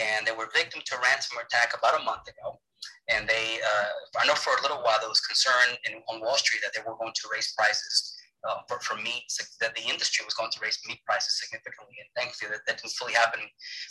and 0.00 0.26
they 0.26 0.32
were 0.32 0.48
victim 0.54 0.80
to 0.82 0.94
a 0.96 0.98
ransomware 0.98 1.44
attack 1.44 1.76
about 1.76 2.00
a 2.00 2.04
month 2.04 2.24
ago. 2.24 2.58
And 3.12 3.28
they, 3.28 3.60
uh, 3.60 4.22
I 4.22 4.26
know 4.26 4.34
for 4.34 4.56
a 4.58 4.62
little 4.62 4.78
while 4.78 4.96
there 5.00 5.10
was 5.10 5.20
concern 5.20 5.76
in, 5.84 6.00
on 6.08 6.20
Wall 6.22 6.38
Street 6.38 6.62
that 6.64 6.72
they 6.74 6.80
were 6.88 6.96
going 6.96 7.12
to 7.14 7.28
raise 7.30 7.52
prices 7.52 8.16
uh, 8.48 8.62
for, 8.66 8.80
for 8.82 8.98
meat, 8.98 9.26
that 9.60 9.74
the 9.74 9.86
industry 9.86 10.24
was 10.26 10.34
going 10.34 10.50
to 10.50 10.60
raise 10.60 10.78
meat 10.86 10.98
prices 11.06 11.38
significantly. 11.38 11.94
And 12.02 12.10
thankfully, 12.18 12.50
that, 12.50 12.66
that 12.66 12.82
didn't 12.82 12.94
fully 12.98 13.14
happen 13.14 13.40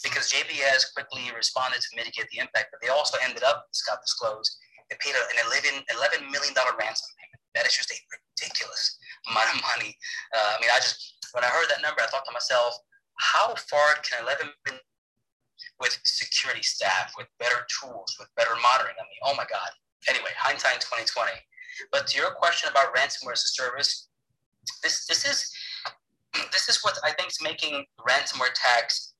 because 0.03 0.27
JBS 0.27 0.91
quickly 0.91 1.31
responded 1.31 1.79
to 1.79 1.89
mitigate 1.95 2.27
the 2.31 2.43
impact. 2.43 2.75
But 2.75 2.83
they 2.83 2.91
also 2.91 3.15
ended 3.23 3.43
up, 3.47 3.67
this 3.71 3.83
got 3.87 4.03
disclosed, 4.03 4.51
they 4.91 4.99
paid 4.99 5.15
an 5.15 5.39
11, 5.47 5.87
$11 5.87 6.27
million 6.35 6.51
ransom 6.51 7.09
payment. 7.15 7.41
That 7.55 7.63
is 7.63 7.75
just 7.75 7.91
a 7.91 7.99
ridiculous 8.11 8.99
amount 9.31 9.55
of 9.55 9.63
money. 9.63 9.95
Uh, 10.35 10.55
I 10.55 10.57
mean, 10.59 10.71
I 10.71 10.83
just, 10.83 10.99
when 11.31 11.47
I 11.47 11.51
heard 11.51 11.71
that 11.71 11.79
number, 11.79 12.03
I 12.03 12.11
thought 12.11 12.27
to 12.27 12.35
myself, 12.35 12.75
how 13.19 13.55
far 13.55 13.95
can 14.03 14.23
11 14.27 14.51
million 14.67 14.83
with 15.79 15.95
security 16.03 16.63
staff, 16.63 17.15
with 17.15 17.27
better 17.39 17.63
tools, 17.71 18.19
with 18.19 18.27
better 18.35 18.55
monitoring? 18.59 18.99
I 18.99 19.07
mean, 19.07 19.21
oh 19.23 19.35
my 19.35 19.47
God. 19.47 19.71
Anyway, 20.11 20.35
hindsight 20.35 20.83
2020. 20.83 21.31
But 21.91 22.07
to 22.11 22.19
your 22.19 22.35
question 22.35 22.69
about 22.69 22.91
ransomware 22.95 23.33
as 23.33 23.47
a 23.47 23.53
service, 23.55 24.10
this 24.83 25.05
this 25.05 25.25
is 25.25 25.51
this 26.51 26.69
is 26.69 26.79
what 26.83 26.97
I 27.03 27.11
think 27.11 27.29
is 27.29 27.39
making 27.41 27.85
ransomware 28.07 28.51
attacks 28.51 29.13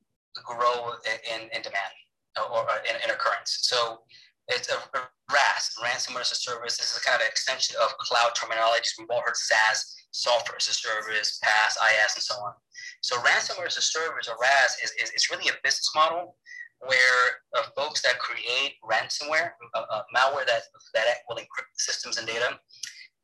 grow 0.45 0.93
in, 1.27 1.49
in 1.51 1.61
demand 1.61 1.93
or, 2.39 2.65
in, 2.87 2.95
in, 3.03 3.11
occurrence. 3.11 3.59
So 3.67 3.99
it's 4.47 4.71
a, 4.71 4.75
a 4.97 5.01
RaaS, 5.31 5.75
ransomware 5.83 6.21
as 6.21 6.31
a 6.31 6.35
service. 6.35 6.77
This 6.77 6.95
is 6.95 6.99
kind 7.03 7.15
of 7.15 7.21
an 7.21 7.27
extension 7.27 7.75
of 7.83 7.91
cloud 7.99 8.31
terminology. 8.35 8.87
We've 8.97 9.09
all 9.11 9.21
heard 9.25 9.35
SaaS, 9.35 9.95
software 10.11 10.55
as 10.57 10.67
a 10.67 10.73
service, 10.73 11.39
PaaS, 11.43 11.77
IaaS, 11.77 12.15
and 12.15 12.23
so 12.23 12.35
on. 12.35 12.53
So 13.01 13.17
ransomware 13.17 13.67
as 13.67 13.77
a 13.77 13.81
service 13.81 14.29
or 14.29 14.35
RaaS 14.39 14.77
is, 14.83 14.91
is, 15.03 15.11
is 15.11 15.29
really 15.29 15.49
a 15.49 15.59
business 15.63 15.91
model 15.95 16.35
where 16.79 17.43
uh, 17.57 17.63
folks 17.75 18.01
that 18.01 18.17
create 18.19 18.75
ransomware, 18.83 19.51
uh, 19.75 19.85
uh, 19.91 20.01
malware 20.15 20.45
that, 20.47 20.63
that 20.93 21.05
will 21.29 21.37
encrypt 21.37 21.75
systems 21.75 22.17
and 22.17 22.27
data, 22.27 22.57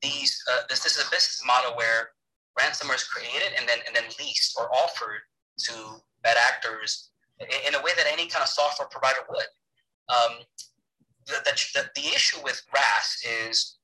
these 0.02 0.42
uh, 0.52 0.62
this, 0.70 0.82
this 0.82 0.98
is 0.98 1.06
a 1.06 1.10
business 1.10 1.42
model 1.46 1.76
where 1.76 2.10
ransomware 2.60 2.96
is 2.96 3.04
created 3.04 3.54
and 3.58 3.68
then 3.68 3.80
and 3.86 3.96
then 3.96 4.06
leased 4.20 4.58
or 4.60 4.70
offered 4.74 5.22
to 5.60 5.74
bad 6.24 6.38
actors 6.48 7.12
in, 7.40 7.48
in 7.68 7.76
a 7.76 7.84
way 7.84 7.92
that 7.98 8.06
any 8.12 8.28
kind 8.28 8.42
of 8.42 8.50
software 8.50 8.88
provider 8.90 9.26
would. 9.30 9.50
Um, 10.10 10.38
the, 11.26 11.44
the, 11.44 11.90
the 11.96 12.08
issue 12.16 12.38
with 12.44 12.64
RaaS 12.74 13.22
is 13.50 13.78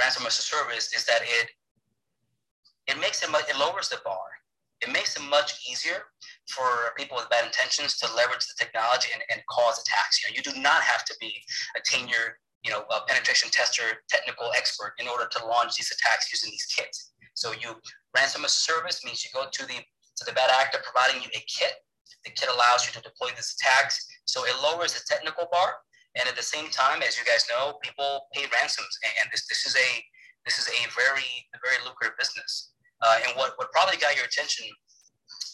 ransomware 0.00 0.28
as 0.28 0.38
a 0.38 0.42
service 0.42 0.94
is 0.94 1.04
that 1.06 1.20
it 1.22 1.50
it 2.86 3.00
makes 3.00 3.22
it 3.22 3.30
much, 3.30 3.48
it 3.48 3.58
lowers 3.58 3.88
the 3.88 3.98
bar. 4.04 4.30
It 4.80 4.92
makes 4.92 5.16
it 5.16 5.22
much 5.22 5.66
easier 5.68 6.04
for 6.48 6.92
people 6.96 7.16
with 7.16 7.28
bad 7.30 7.44
intentions 7.44 7.96
to 7.98 8.14
leverage 8.14 8.46
the 8.46 8.54
technology 8.58 9.08
and, 9.12 9.22
and 9.32 9.40
cause 9.50 9.82
attacks. 9.82 10.22
You 10.22 10.30
know, 10.30 10.36
you 10.36 10.42
do 10.42 10.60
not 10.60 10.82
have 10.82 11.04
to 11.06 11.14
be 11.20 11.32
a 11.76 11.80
tenured, 11.80 12.38
you 12.64 12.70
know, 12.70 12.82
a 12.90 13.06
penetration 13.06 13.50
tester, 13.50 14.02
technical 14.08 14.50
expert 14.56 14.94
in 14.98 15.08
order 15.08 15.26
to 15.30 15.46
launch 15.46 15.76
these 15.76 15.90
attacks 15.90 16.32
using 16.32 16.50
these 16.50 16.66
kits. 16.66 17.12
So 17.34 17.52
you 17.52 17.76
ransomware 18.16 18.48
service 18.48 19.04
means 19.04 19.24
you 19.24 19.30
go 19.34 19.46
to 19.50 19.66
the 19.66 19.78
to 20.16 20.24
the 20.24 20.32
bad 20.32 20.50
actor 20.50 20.78
providing 20.82 21.22
you 21.22 21.28
a 21.36 21.42
kit. 21.46 21.74
The 22.24 22.32
kit 22.32 22.48
allows 22.48 22.86
you 22.86 22.92
to 22.96 23.02
deploy 23.04 23.28
these 23.36 23.54
attacks. 23.60 24.00
So 24.24 24.44
it 24.44 24.56
lowers 24.62 24.94
the 24.94 25.04
technical 25.06 25.46
bar. 25.52 25.76
And 26.16 26.26
at 26.26 26.34
the 26.34 26.42
same 26.42 26.72
time, 26.72 27.02
as 27.02 27.18
you 27.20 27.24
guys 27.28 27.44
know, 27.52 27.76
people 27.84 28.26
pay 28.32 28.48
ransoms, 28.48 28.88
and 29.20 29.28
this 29.30 29.46
this 29.46 29.66
is 29.68 29.76
a 29.76 29.88
this 30.48 30.58
is 30.58 30.66
a 30.72 30.80
very 30.96 31.28
very 31.60 31.78
lucrative 31.84 32.16
business. 32.16 32.72
Uh, 33.04 33.20
and 33.28 33.36
what, 33.36 33.52
what 33.60 33.70
probably 33.72 34.00
got 34.00 34.16
your 34.16 34.24
attention, 34.24 34.64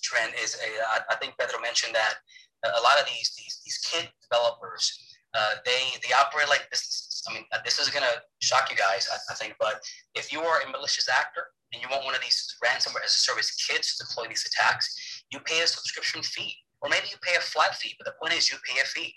Trent, 0.07 0.33
is 0.39 0.55
a, 0.63 0.71
I, 0.95 1.03
I 1.11 1.15
think 1.19 1.35
Pedro 1.35 1.59
mentioned 1.59 1.93
that 1.99 2.23
a 2.63 2.81
lot 2.87 2.95
of 3.01 3.07
these 3.07 3.35
these, 3.35 3.59
these 3.67 4.07
developers, 4.23 5.12
uh, 5.35 5.55
they 5.65 5.97
they 6.03 6.13
operate 6.13 6.49
like 6.49 6.69
businesses. 6.71 7.23
I 7.29 7.35
mean, 7.35 7.45
this 7.65 7.79
is 7.79 7.89
gonna 7.89 8.21
shock 8.41 8.71
you 8.71 8.77
guys, 8.77 9.09
I, 9.13 9.17
I, 9.33 9.35
think. 9.35 9.55
But 9.61 9.81
if 10.15 10.33
you 10.33 10.41
are 10.41 10.61
a 10.61 10.71
malicious 10.71 11.09
actor 11.09 11.47
and 11.73 11.81
you 11.81 11.89
want 11.91 12.05
one 12.05 12.15
of 12.15 12.21
these 12.21 12.57
ransomware 12.65 13.05
as 13.05 13.15
a 13.15 13.23
service 13.23 13.55
kits 13.55 13.97
to 13.97 14.05
deploy 14.05 14.29
these 14.29 14.45
attacks, 14.47 15.25
you 15.31 15.39
pay 15.41 15.63
a 15.63 15.67
subscription 15.67 16.23
fee, 16.23 16.55
or 16.81 16.91
maybe 16.91 17.07
you 17.11 17.17
pay 17.23 17.37
a 17.37 17.41
flat 17.41 17.77
fee. 17.77 17.95
But 17.99 18.07
the 18.07 18.15
point 18.21 18.35
is, 18.35 18.51
you 18.51 18.59
pay 18.69 18.81
a 18.81 18.85
fee. 18.85 19.15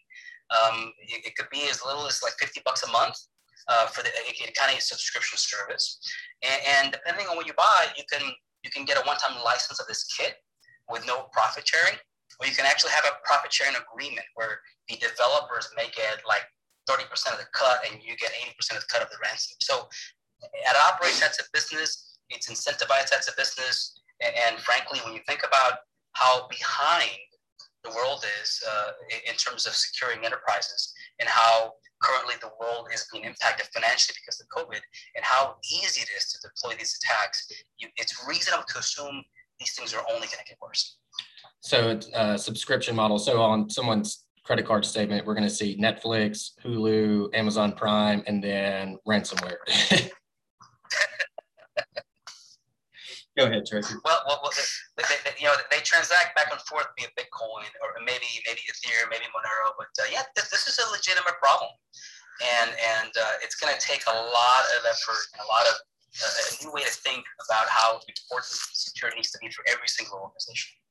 Um, 0.54 0.94
it, 1.00 1.26
it, 1.26 1.36
could 1.36 1.50
be 1.52 1.68
as 1.72 1.84
little 1.84 2.06
as 2.06 2.22
like 2.22 2.34
50 2.34 2.62
bucks 2.64 2.84
a 2.84 2.92
month 2.92 3.18
uh, 3.68 3.88
for 3.88 4.04
the 4.04 4.10
kind 4.54 4.76
of 4.76 4.80
subscription 4.80 5.40
service. 5.40 6.00
And, 6.44 6.62
and, 6.68 6.92
depending 6.92 7.26
on 7.28 7.36
what 7.36 7.48
you 7.48 7.54
buy, 7.58 7.88
you 7.98 8.04
can 8.12 8.22
you 8.64 8.70
can 8.70 8.86
get 8.86 8.98
a 8.98 9.02
one-time 9.02 9.42
license 9.44 9.80
of 9.80 9.88
this 9.88 10.04
kit 10.06 10.36
with 10.90 11.06
no 11.06 11.28
profit 11.34 11.68
sharing, 11.68 11.98
you 12.44 12.52
can 12.52 12.66
actually 12.66 12.92
have 12.92 13.06
a 13.08 13.16
profit 13.24 13.54
sharing 13.54 13.76
agreement 13.80 14.28
where 14.36 14.60
the 14.90 14.98
developers 14.98 15.70
may 15.76 15.88
get 15.96 16.20
like 16.28 16.44
30% 16.90 17.08
of 17.32 17.40
the 17.40 17.50
cut 17.54 17.82
and 17.90 18.02
you 18.04 18.16
get 18.18 18.32
80% 18.60 18.76
of 18.76 18.84
the 18.84 18.92
cut 18.92 19.02
of 19.02 19.10
the 19.10 19.18
ransom. 19.24 19.56
So 19.62 19.88
it 20.44 20.76
operates 20.76 21.24
as 21.24 21.40
a 21.40 21.44
business, 21.54 22.20
it's 22.30 22.50
incentivized 22.50 23.16
as 23.18 23.30
a 23.30 23.36
business. 23.38 24.02
And, 24.22 24.34
and 24.48 24.62
frankly, 24.62 25.00
when 25.06 25.14
you 25.14 25.22
think 25.28 25.42
about 25.48 25.80
how 26.14 26.48
behind 26.48 27.18
the 27.84 27.92
world 27.92 28.26
is 28.42 28.62
uh, 28.68 28.92
in 29.30 29.36
terms 29.36 29.66
of 29.66 29.74
securing 29.74 30.26
enterprises 30.26 30.94
and 31.20 31.30
how 31.30 31.74
currently 32.02 32.36
the 32.42 32.52
world 32.60 32.88
is 32.94 33.08
being 33.12 33.24
impacted 33.24 33.68
financially 33.74 34.16
because 34.22 34.42
of 34.42 34.48
COVID 34.50 34.82
and 35.16 35.24
how 35.24 35.56
easy 35.64 36.02
it 36.02 36.10
is 36.18 36.26
to 36.34 36.48
deploy 36.48 36.76
these 36.78 36.98
attacks, 37.02 37.48
you, 37.78 37.88
it's 37.98 38.26
reasonable 38.28 38.66
to 38.68 38.80
assume 38.80 39.24
these 39.60 39.74
things 39.74 39.94
are 39.94 40.04
only 40.10 40.28
going 40.28 40.42
to 40.44 40.50
get 40.50 40.58
worse. 40.62 40.98
So 41.66 41.98
a 42.14 42.38
subscription 42.38 42.96
model. 42.96 43.18
So 43.18 43.42
on 43.42 43.72
someone's 43.72 44.30
credit 44.46 44.68
card 44.68 44.86
statement, 44.86 45.26
we're 45.26 45.34
going 45.34 45.50
to 45.50 45.54
see 45.54 45.76
Netflix, 45.82 46.52
Hulu, 46.64 47.34
Amazon 47.34 47.72
Prime, 47.74 48.22
and 48.28 48.38
then 48.38 49.00
ransomware. 49.08 49.58
Go 53.36 53.50
ahead, 53.50 53.66
Tracy. 53.66 53.96
Well, 54.06 54.22
well, 54.30 54.42
well 54.44 54.54
they, 54.96 55.04
they, 55.26 55.34
you 55.42 55.48
know, 55.50 55.58
they 55.72 55.82
transact 55.82 56.38
back 56.38 56.54
and 56.54 56.62
forth 56.70 56.86
via 57.00 57.10
Bitcoin 57.18 57.66
or 57.82 57.98
maybe 58.06 58.30
maybe 58.46 58.62
Ethereum, 58.70 59.10
maybe 59.10 59.26
Monero. 59.34 59.74
But 59.74 59.90
uh, 60.06 60.08
yeah, 60.14 60.22
this, 60.38 60.52
this, 60.52 60.68
is 60.70 60.78
a 60.78 60.86
legitimate 60.94 61.34
problem, 61.42 61.74
and 62.62 62.78
and 62.78 63.10
uh, 63.10 63.42
it's 63.42 63.56
going 63.58 63.74
to 63.74 63.82
take 63.82 64.06
a 64.06 64.14
lot 64.14 64.64
of 64.78 64.86
effort 64.86 65.22
and 65.34 65.42
a 65.42 65.50
lot 65.50 65.66
of 65.66 65.74
uh, 66.22 66.30
a 66.30 66.64
new 66.64 66.72
way 66.72 66.86
to 66.86 66.94
think 66.94 67.26
about 67.50 67.68
how 67.68 67.98
important 68.06 68.54
security 68.72 69.18
needs 69.18 69.32
to 69.32 69.40
be 69.42 69.50
for 69.50 69.66
every 69.68 69.90
single 69.90 70.22
organization. 70.22 70.85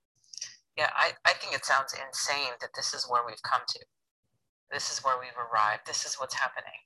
Yeah, 0.77 0.91
I, 0.97 1.13
I 1.25 1.33
think 1.35 1.55
it 1.55 1.65
sounds 1.65 1.95
insane 1.95 2.53
that 2.61 2.71
this 2.75 2.95
is 2.95 3.07
where 3.09 3.23
we've 3.27 3.43
come 3.43 3.63
to. 3.69 3.79
This 4.73 4.91
is 4.91 5.05
where 5.05 5.15
we've 5.21 5.39
arrived. 5.39 5.87
This 5.87 6.05
is 6.05 6.17
what's 6.17 6.35
happening. 6.35 6.81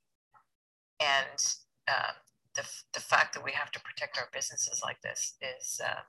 And 1.01 1.41
um, 1.89 2.15
the, 2.55 2.69
the 2.93 3.01
fact 3.01 3.35
that 3.35 3.45
we 3.45 3.53
have 3.53 3.71
to 3.73 3.81
protect 3.81 4.19
our 4.19 4.29
businesses 4.33 4.81
like 4.85 5.01
this 5.01 5.37
is 5.41 5.81
uh, 5.83 6.03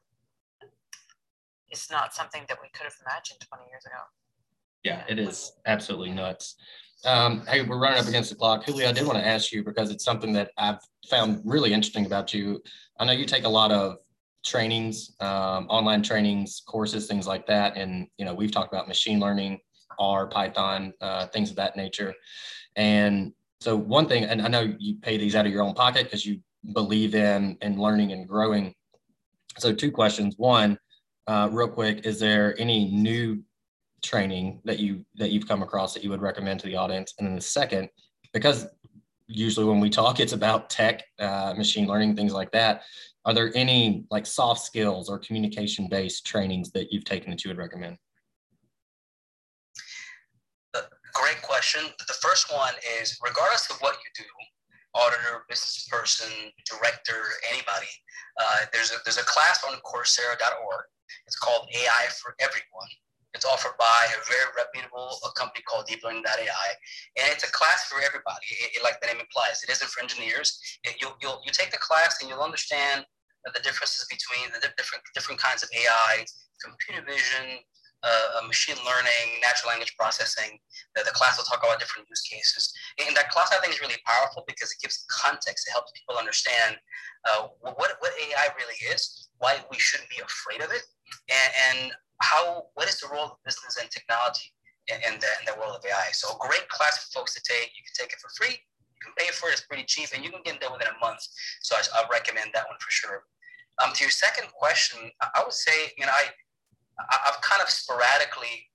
is 1.71 1.87
not 1.91 2.13
something 2.13 2.43
that 2.49 2.57
we 2.61 2.67
could 2.73 2.83
have 2.83 2.95
imagined 3.05 3.39
20 3.47 3.63
years 3.69 3.85
ago. 3.85 4.01
Yeah, 4.83 5.03
it 5.07 5.19
is 5.19 5.53
absolutely 5.65 6.11
nuts. 6.11 6.55
Um, 7.05 7.43
hey, 7.47 7.61
we're 7.61 7.79
running 7.79 7.99
up 7.99 8.07
against 8.07 8.29
the 8.29 8.35
clock. 8.35 8.65
Julio, 8.65 8.89
I 8.89 8.91
did 8.91 9.05
want 9.05 9.19
to 9.19 9.25
ask 9.25 9.51
you 9.51 9.63
because 9.63 9.89
it's 9.89 10.03
something 10.03 10.33
that 10.33 10.51
I've 10.57 10.79
found 11.09 11.41
really 11.45 11.71
interesting 11.71 12.05
about 12.05 12.33
you. 12.33 12.61
I 12.99 13.05
know 13.05 13.13
you 13.13 13.25
take 13.25 13.45
a 13.45 13.49
lot 13.49 13.71
of 13.71 13.97
trainings, 14.45 15.15
um, 15.19 15.67
online 15.69 16.01
trainings, 16.01 16.61
courses, 16.65 17.07
things 17.07 17.27
like 17.27 17.45
that. 17.47 17.75
And, 17.75 18.07
you 18.17 18.25
know, 18.25 18.33
we've 18.33 18.51
talked 18.51 18.73
about 18.73 18.87
machine 18.87 19.19
learning, 19.19 19.59
R, 19.99 20.27
Python, 20.27 20.93
uh, 21.01 21.27
things 21.27 21.49
of 21.49 21.55
that 21.57 21.75
nature. 21.75 22.13
And 22.75 23.33
so 23.59 23.75
one 23.75 24.07
thing, 24.07 24.23
and 24.23 24.41
I 24.41 24.47
know 24.47 24.73
you 24.79 24.95
pay 24.95 25.17
these 25.17 25.35
out 25.35 25.45
of 25.45 25.51
your 25.51 25.63
own 25.63 25.73
pocket 25.73 26.05
because 26.05 26.25
you 26.25 26.39
believe 26.73 27.15
in 27.15 27.57
in 27.61 27.79
learning 27.79 28.11
and 28.11 28.27
growing. 28.27 28.73
So 29.57 29.73
two 29.73 29.91
questions. 29.91 30.35
One, 30.37 30.77
uh, 31.27 31.49
real 31.51 31.67
quick, 31.67 32.05
is 32.05 32.19
there 32.19 32.55
any 32.59 32.89
new 32.91 33.43
training 34.01 34.61
that 34.63 34.79
you 34.79 35.05
that 35.15 35.31
you've 35.31 35.47
come 35.47 35.61
across 35.61 35.93
that 35.93 36.03
you 36.03 36.09
would 36.09 36.21
recommend 36.21 36.61
to 36.61 36.67
the 36.67 36.75
audience? 36.75 37.13
And 37.17 37.27
then 37.27 37.35
the 37.35 37.41
second, 37.41 37.89
because 38.33 38.67
usually 39.27 39.65
when 39.65 39.79
we 39.79 39.89
talk, 39.89 40.19
it's 40.19 40.33
about 40.33 40.69
tech, 40.69 41.03
uh, 41.19 41.53
machine 41.57 41.87
learning, 41.87 42.15
things 42.15 42.33
like 42.33 42.51
that. 42.51 42.83
Are 43.29 43.33
there 43.33 43.51
any 43.53 44.05
like 44.09 44.25
soft 44.25 44.65
skills 44.65 45.07
or 45.07 45.19
communication 45.19 45.87
based 45.87 46.25
trainings 46.25 46.71
that 46.71 46.91
you've 46.91 47.05
taken 47.05 47.29
that 47.29 47.45
you 47.45 47.51
would 47.51 47.59
recommend? 47.59 47.99
Great 50.73 51.39
question. 51.43 51.85
The 52.07 52.17
first 52.25 52.51
one 52.51 52.73
is 52.99 53.19
regardless 53.23 53.69
of 53.69 53.77
what 53.81 53.97
you 54.01 54.23
do, 54.25 54.29
auditor, 54.95 55.45
business 55.47 55.87
person, 55.91 56.27
director, 56.65 57.21
anybody, 57.53 57.93
uh, 58.41 58.65
there's, 58.73 58.89
a, 58.89 58.95
there's 59.05 59.19
a 59.19 59.29
class 59.29 59.63
on 59.63 59.77
Coursera.org. 59.85 60.85
It's 61.27 61.37
called 61.37 61.67
AI 61.75 62.09
for 62.23 62.33
Everyone. 62.39 62.89
It's 63.35 63.45
offered 63.45 63.77
by 63.77 64.07
a 64.09 64.25
very 64.25 64.49
reputable 64.57 65.19
a 65.23 65.29
company 65.37 65.61
called 65.69 65.85
DeepLearning.ai, 65.85 66.69
and 67.21 67.29
it's 67.29 67.43
a 67.43 67.51
class 67.51 67.85
for 67.85 68.01
everybody. 68.01 68.45
It, 68.49 68.77
it, 68.77 68.83
like 68.83 68.99
the 69.01 69.07
name 69.07 69.19
implies, 69.19 69.61
it 69.61 69.69
isn't 69.69 69.91
for 69.91 70.01
engineers. 70.01 70.59
It, 70.83 70.95
you'll, 70.99 71.13
you'll, 71.21 71.39
you 71.45 71.51
take 71.51 71.69
the 71.69 71.77
class 71.77 72.17
and 72.21 72.29
you'll 72.29 72.41
understand 72.41 73.05
the 73.45 73.61
differences 73.63 74.05
between 74.09 74.51
the 74.51 74.59
different 74.75 75.03
different 75.15 75.39
kinds 75.39 75.63
of 75.63 75.69
AI, 75.73 76.25
computer 76.63 77.01
vision, 77.05 77.63
uh, 78.03 78.45
machine 78.47 78.77
learning, 78.85 79.39
natural 79.41 79.69
language 79.71 79.95
processing. 79.97 80.59
The, 80.95 81.03
the 81.03 81.11
class 81.11 81.37
will 81.37 81.45
talk 81.45 81.63
about 81.63 81.79
different 81.79 82.07
use 82.09 82.21
cases. 82.21 82.71
And 82.99 83.15
that 83.15 83.29
class, 83.29 83.51
I 83.51 83.59
think, 83.59 83.73
is 83.73 83.81
really 83.81 83.99
powerful 84.05 84.43
because 84.47 84.71
it 84.71 84.79
gives 84.81 85.03
context. 85.11 85.67
It 85.67 85.71
helps 85.71 85.91
people 85.91 86.15
understand 86.15 86.77
uh, 87.27 87.51
what, 87.61 87.99
what 87.99 88.11
AI 88.15 88.47
really 88.55 88.79
is, 88.91 89.29
why 89.39 89.59
we 89.71 89.77
shouldn't 89.79 90.09
be 90.09 90.21
afraid 90.23 90.61
of 90.63 90.71
it, 90.71 90.83
and, 91.27 91.49
and 91.67 91.79
how 92.21 92.67
what 92.75 92.87
is 92.87 92.99
the 92.99 93.07
role 93.07 93.35
of 93.35 93.43
business 93.43 93.77
and 93.79 93.89
technology 93.91 94.51
in, 94.87 94.97
in, 95.07 95.19
the, 95.19 95.31
in 95.39 95.45
the 95.47 95.55
world 95.59 95.75
of 95.75 95.83
AI. 95.85 96.11
So 96.11 96.35
a 96.35 96.37
great 96.39 96.67
class 96.69 96.97
for 97.03 97.19
folks 97.19 97.33
to 97.35 97.41
take. 97.43 97.71
You 97.75 97.83
can 97.83 97.95
take 97.95 98.13
it 98.13 98.19
for 98.19 98.29
free. 98.35 98.59
You 98.99 99.07
can 99.07 99.13
pay 99.15 99.31
for 99.31 99.49
it. 99.49 99.53
It's 99.53 99.65
pretty 99.65 99.83
cheap, 99.87 100.09
and 100.13 100.23
you 100.23 100.29
can 100.29 100.41
get 100.43 100.55
it 100.55 100.61
done 100.61 100.73
within 100.73 100.91
a 100.91 100.99
month. 100.99 101.23
So 101.61 101.75
I, 101.75 102.03
I 102.03 102.03
recommend 102.11 102.51
that 102.53 102.67
one 102.67 102.75
for 102.79 102.91
sure. 102.91 103.23
Um, 103.79 103.93
to 103.95 104.03
your 104.03 104.11
second 104.11 104.51
question, 104.51 105.09
I 105.21 105.41
would 105.41 105.53
say, 105.53 105.91
you 105.97 106.05
know, 106.05 106.11
I 106.11 106.27
I've 106.99 107.39
kind 107.41 107.61
of 107.61 107.69
sporadically 107.69 108.67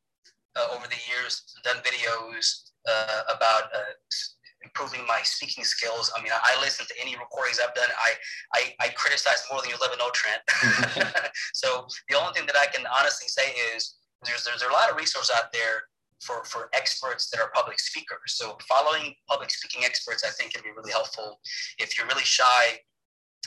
uh, 0.56 0.68
over 0.72 0.86
the 0.88 0.96
years 1.12 1.44
done 1.62 1.76
videos 1.84 2.72
uh, 2.88 3.22
about 3.28 3.64
uh, 3.74 3.92
improving 4.62 5.04
my 5.06 5.20
speaking 5.22 5.64
skills. 5.64 6.10
I 6.16 6.22
mean, 6.22 6.32
I, 6.32 6.56
listen 6.60 6.86
to 6.86 6.94
any 7.00 7.16
recordings 7.16 7.60
I've 7.60 7.74
done. 7.74 7.88
I 8.00 8.12
I, 8.54 8.86
I 8.86 8.88
criticize 8.96 9.44
more 9.52 9.60
than 9.60 9.70
you 9.70 9.76
live 9.80 9.92
in 9.92 9.98
know, 9.98 10.10
Trent. 10.14 10.40
so 11.52 11.86
the 12.08 12.16
only 12.16 12.32
thing 12.32 12.46
that 12.46 12.56
I 12.56 12.66
can 12.66 12.86
honestly 12.98 13.28
say 13.28 13.52
is 13.76 13.96
there's 14.24 14.44
there's 14.44 14.62
a 14.62 14.72
lot 14.72 14.90
of 14.90 14.96
resources 14.96 15.34
out 15.36 15.52
there 15.52 15.84
for, 16.26 16.44
for 16.44 16.68
experts 16.72 17.30
that 17.30 17.40
are 17.40 17.50
public 17.54 17.78
speakers. 17.78 18.36
So 18.40 18.56
following 18.68 19.14
public 19.28 19.50
speaking 19.50 19.84
experts, 19.84 20.24
I 20.24 20.30
think 20.30 20.54
can 20.54 20.62
be 20.62 20.70
really 20.76 20.92
helpful. 20.92 21.40
If 21.78 21.96
you're 21.96 22.06
really 22.06 22.24
shy, 22.24 22.80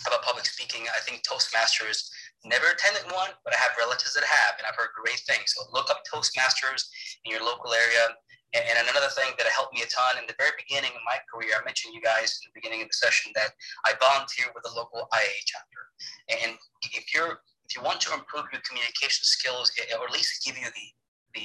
about 0.05 0.21
public 0.21 0.45
speaking. 0.45 0.85
I 0.93 1.01
think 1.01 1.25
Toastmasters 1.25 2.05
never 2.45 2.69
attended 2.69 3.09
one, 3.09 3.33
but 3.41 3.55
I 3.55 3.57
have 3.57 3.73
relatives 3.79 4.13
that 4.13 4.21
have, 4.27 4.59
and 4.59 4.67
I've 4.67 4.77
heard 4.77 4.93
great 4.93 5.17
things. 5.25 5.57
So 5.57 5.65
look 5.73 5.89
up 5.89 6.05
Toastmasters 6.05 6.85
in 7.25 7.33
your 7.33 7.41
local 7.41 7.73
area. 7.73 8.13
And, 8.53 8.63
and 8.63 8.87
another 8.87 9.11
thing 9.11 9.33
that 9.35 9.49
helped 9.49 9.73
me 9.73 9.81
a 9.81 9.89
ton 9.89 10.21
in 10.21 10.29
the 10.29 10.37
very 10.37 10.53
beginning 10.55 10.93
of 10.93 11.03
my 11.03 11.17
career, 11.27 11.57
I 11.57 11.65
mentioned 11.65 11.97
you 11.97 12.01
guys 12.01 12.37
in 12.39 12.53
the 12.53 12.55
beginning 12.55 12.85
of 12.85 12.87
the 12.87 12.95
session 12.95 13.33
that 13.35 13.57
I 13.89 13.97
volunteer 13.97 14.53
with 14.53 14.63
a 14.69 14.73
local 14.77 15.09
IIA 15.11 15.39
chapter. 15.49 15.81
And 16.29 16.55
if 16.93 17.11
you're 17.13 17.41
if 17.67 17.75
you 17.75 17.83
want 17.83 17.99
to 18.07 18.15
improve 18.15 18.47
your 18.55 18.63
communication 18.63 19.27
skills, 19.27 19.67
eh, 19.75 19.91
or 19.99 20.07
at 20.07 20.13
least 20.15 20.39
give 20.47 20.55
you 20.55 20.71
the 20.71 20.87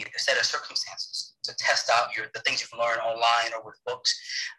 the 0.01 0.19
set 0.19 0.39
of 0.39 0.45
circumstances 0.45 1.35
to 1.45 1.55
test 1.57 1.91
out 1.91 2.17
your 2.17 2.27
the 2.35 2.41
things 2.41 2.61
you've 2.61 2.79
learned 2.79 3.01
online 3.01 3.53
or 3.57 3.65
with 3.65 3.77
books. 3.85 4.11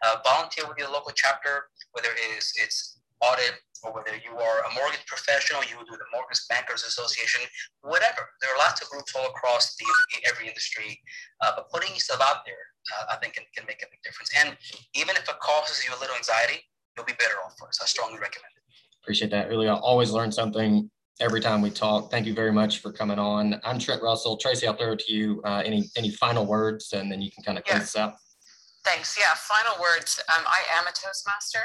Uh, 0.04 0.16
volunteer 0.24 0.64
with 0.68 0.78
your 0.78 0.90
local 0.90 1.12
chapter, 1.14 1.66
whether 1.92 2.08
it 2.10 2.38
is 2.38 2.52
it's 2.62 3.00
audit 3.20 3.58
or 3.82 3.92
whether 3.92 4.16
you 4.16 4.32
are 4.32 4.58
a 4.64 4.70
mortgage 4.74 5.04
professional, 5.06 5.60
you 5.64 5.76
do 5.84 5.96
the 5.96 6.08
Mortgage 6.12 6.40
Bankers 6.48 6.84
Association, 6.84 7.44
whatever. 7.82 8.24
There 8.40 8.50
are 8.50 8.58
lots 8.58 8.80
of 8.80 8.88
groups 8.88 9.12
all 9.14 9.26
across 9.28 9.76
the 9.76 9.84
every 10.28 10.48
industry, 10.48 10.98
uh, 11.42 11.52
but 11.56 11.68
putting 11.70 11.92
yourself 11.92 12.20
out 12.24 12.44
there, 12.46 12.64
uh, 12.96 13.12
I 13.12 13.16
think, 13.16 13.34
can, 13.34 13.44
can 13.54 13.66
make 13.66 13.82
a 13.82 13.88
big 13.90 14.00
difference. 14.02 14.30
And 14.40 14.56
even 14.94 15.16
if 15.16 15.28
it 15.28 15.38
causes 15.40 15.84
you 15.84 15.92
a 15.92 15.98
little 16.00 16.16
anxiety, 16.16 16.64
you'll 16.96 17.04
be 17.04 17.18
better 17.20 17.36
off 17.44 17.54
for 17.58 17.68
it. 17.68 17.74
So 17.74 17.84
I 17.84 17.86
strongly 17.86 18.18
recommend 18.18 18.52
it. 18.56 18.64
Appreciate 19.02 19.30
that. 19.32 19.48
Really, 19.48 19.68
I 19.68 19.74
always 19.74 20.10
learn 20.12 20.32
something 20.32 20.90
every 21.20 21.40
time 21.40 21.62
we 21.62 21.70
talk. 21.70 22.10
Thank 22.10 22.26
you 22.26 22.34
very 22.34 22.52
much 22.52 22.78
for 22.78 22.92
coming 22.92 23.18
on. 23.18 23.60
I'm 23.64 23.78
Trent 23.78 24.02
Russell. 24.02 24.36
Tracy, 24.36 24.66
I'll 24.66 24.74
throw 24.74 24.92
it 24.92 25.00
to 25.00 25.12
you. 25.12 25.40
Uh, 25.44 25.62
any 25.64 25.90
any 25.96 26.10
final 26.10 26.46
words, 26.46 26.92
and 26.92 27.10
then 27.10 27.22
you 27.22 27.30
can 27.30 27.44
kind 27.44 27.58
of 27.58 27.64
close 27.64 27.74
yeah. 27.74 27.80
this 27.80 27.96
out. 27.96 28.14
Thanks. 28.84 29.16
Yeah, 29.18 29.32
final 29.32 29.80
words. 29.80 30.20
Um, 30.28 30.44
I 30.44 30.60
am 30.76 30.84
a 30.86 30.92
Toastmaster. 30.92 31.64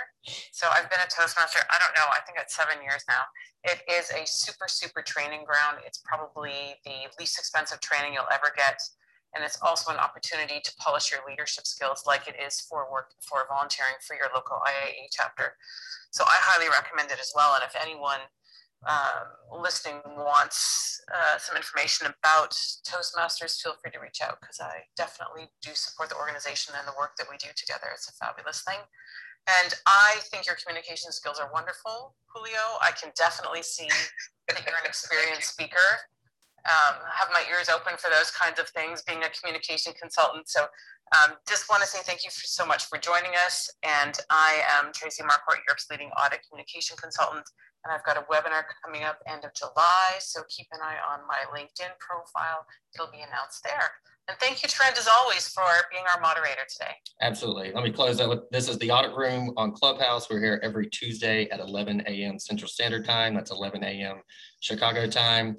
So 0.53 0.67
I've 0.71 0.89
been 0.89 1.03
a 1.03 1.11
Toastmaster, 1.11 1.59
I 1.67 1.75
don't 1.75 1.91
know, 1.91 2.07
I 2.15 2.23
think 2.23 2.39
it's 2.39 2.55
seven 2.55 2.79
years 2.81 3.03
now. 3.09 3.27
It 3.67 3.83
is 3.91 4.07
a 4.15 4.23
super, 4.23 4.71
super 4.71 5.01
training 5.01 5.43
ground. 5.43 5.83
It's 5.85 5.99
probably 5.99 6.79
the 6.85 7.11
least 7.19 7.37
expensive 7.37 7.81
training 7.81 8.13
you'll 8.13 8.31
ever 8.31 8.55
get. 8.55 8.79
And 9.35 9.43
it's 9.43 9.59
also 9.61 9.91
an 9.91 9.99
opportunity 9.99 10.63
to 10.63 10.71
polish 10.79 11.11
your 11.11 11.19
leadership 11.27 11.67
skills 11.67 12.07
like 12.07 12.27
it 12.27 12.39
is 12.39 12.61
for 12.61 12.87
work 12.89 13.11
for 13.19 13.45
volunteering 13.51 13.99
for 14.07 14.15
your 14.15 14.31
local 14.33 14.57
IIA 14.63 15.11
chapter. 15.11 15.59
So 16.11 16.23
I 16.23 16.39
highly 16.39 16.71
recommend 16.71 17.11
it 17.11 17.19
as 17.19 17.33
well. 17.35 17.53
And 17.53 17.63
if 17.67 17.75
anyone 17.75 18.23
um, 18.87 19.59
listening 19.61 19.99
wants 20.15 21.01
uh, 21.11 21.37
some 21.37 21.57
information 21.57 22.07
about 22.07 22.51
Toastmasters, 22.87 23.59
feel 23.59 23.75
free 23.81 23.91
to 23.91 23.99
reach 23.99 24.21
out 24.23 24.39
because 24.39 24.59
I 24.61 24.87
definitely 24.95 25.51
do 25.61 25.71
support 25.73 26.09
the 26.09 26.15
organization 26.15 26.73
and 26.77 26.87
the 26.87 26.95
work 26.97 27.17
that 27.17 27.27
we 27.29 27.35
do 27.37 27.51
together. 27.55 27.91
It's 27.93 28.07
a 28.07 28.15
fabulous 28.15 28.63
thing. 28.63 28.79
And 29.47 29.73
I 29.85 30.19
think 30.31 30.45
your 30.45 30.55
communication 30.55 31.11
skills 31.11 31.39
are 31.39 31.49
wonderful, 31.51 32.15
Julio. 32.27 32.79
I 32.81 32.91
can 32.91 33.11
definitely 33.15 33.63
see 33.63 33.89
that 34.47 34.61
you're 34.63 34.79
an 34.79 34.87
experienced 34.87 35.51
speaker. 35.51 36.07
Um, 36.67 36.99
have 37.07 37.29
my 37.31 37.43
ears 37.49 37.69
open 37.69 37.95
for 37.97 38.11
those 38.11 38.31
kinds 38.31 38.59
of 38.59 38.67
things, 38.69 39.01
being 39.01 39.23
a 39.23 39.31
communication 39.31 39.93
consultant. 39.99 40.49
So 40.49 40.67
um, 41.15 41.35
just 41.47 41.69
want 41.69 41.81
to 41.81 41.87
say 41.87 41.99
thank 42.03 42.23
you 42.23 42.29
for, 42.29 42.45
so 42.45 42.65
much 42.65 42.85
for 42.85 42.99
joining 42.99 43.31
us. 43.45 43.71
And 43.83 44.19
I 44.29 44.61
am 44.77 44.91
Tracy 44.93 45.23
Marquardt, 45.23 45.63
Europe's 45.67 45.87
leading 45.89 46.11
audit 46.19 46.41
communication 46.47 46.97
consultant. 46.97 47.47
And 47.85 47.93
I've 47.93 48.03
got 48.03 48.17
a 48.17 48.21
webinar 48.31 48.63
coming 48.83 49.03
up 49.03 49.19
end 49.27 49.45
of 49.45 49.53
July. 49.53 50.15
So 50.19 50.41
keep 50.49 50.67
an 50.73 50.79
eye 50.83 50.97
on 51.11 51.19
my 51.27 51.45
LinkedIn 51.57 51.97
profile. 51.99 52.65
It'll 52.93 53.11
be 53.11 53.21
announced 53.21 53.63
there. 53.63 53.91
And 54.27 54.37
thank 54.37 54.61
you, 54.61 54.69
Trent, 54.69 54.95
as 54.97 55.07
always, 55.07 55.47
for 55.47 55.63
being 55.91 56.03
our 56.13 56.21
moderator 56.21 56.61
today. 56.71 56.91
Absolutely. 57.21 57.71
Let 57.73 57.83
me 57.83 57.91
close 57.91 58.17
that 58.19 58.29
with 58.29 58.47
this 58.51 58.69
is 58.69 58.77
the 58.77 58.91
audit 58.91 59.15
room 59.15 59.53
on 59.57 59.71
Clubhouse. 59.71 60.29
We're 60.29 60.39
here 60.39 60.59
every 60.61 60.87
Tuesday 60.87 61.49
at 61.49 61.59
11 61.59 62.03
a.m. 62.05 62.37
Central 62.37 62.69
Standard 62.69 63.05
Time. 63.05 63.33
That's 63.33 63.49
11 63.49 63.83
a.m. 63.83 64.21
Chicago 64.59 65.07
time. 65.07 65.55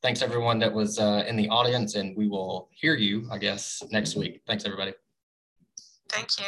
Thanks, 0.00 0.22
everyone 0.22 0.58
that 0.60 0.72
was 0.72 0.98
uh, 0.98 1.24
in 1.28 1.36
the 1.36 1.48
audience, 1.48 1.96
and 1.96 2.16
we 2.16 2.26
will 2.26 2.70
hear 2.72 2.94
you, 2.94 3.28
I 3.30 3.36
guess, 3.36 3.82
next 3.90 4.16
week. 4.16 4.40
Thanks, 4.46 4.64
everybody. 4.64 4.94
Thank 6.08 6.38
you. 6.38 6.46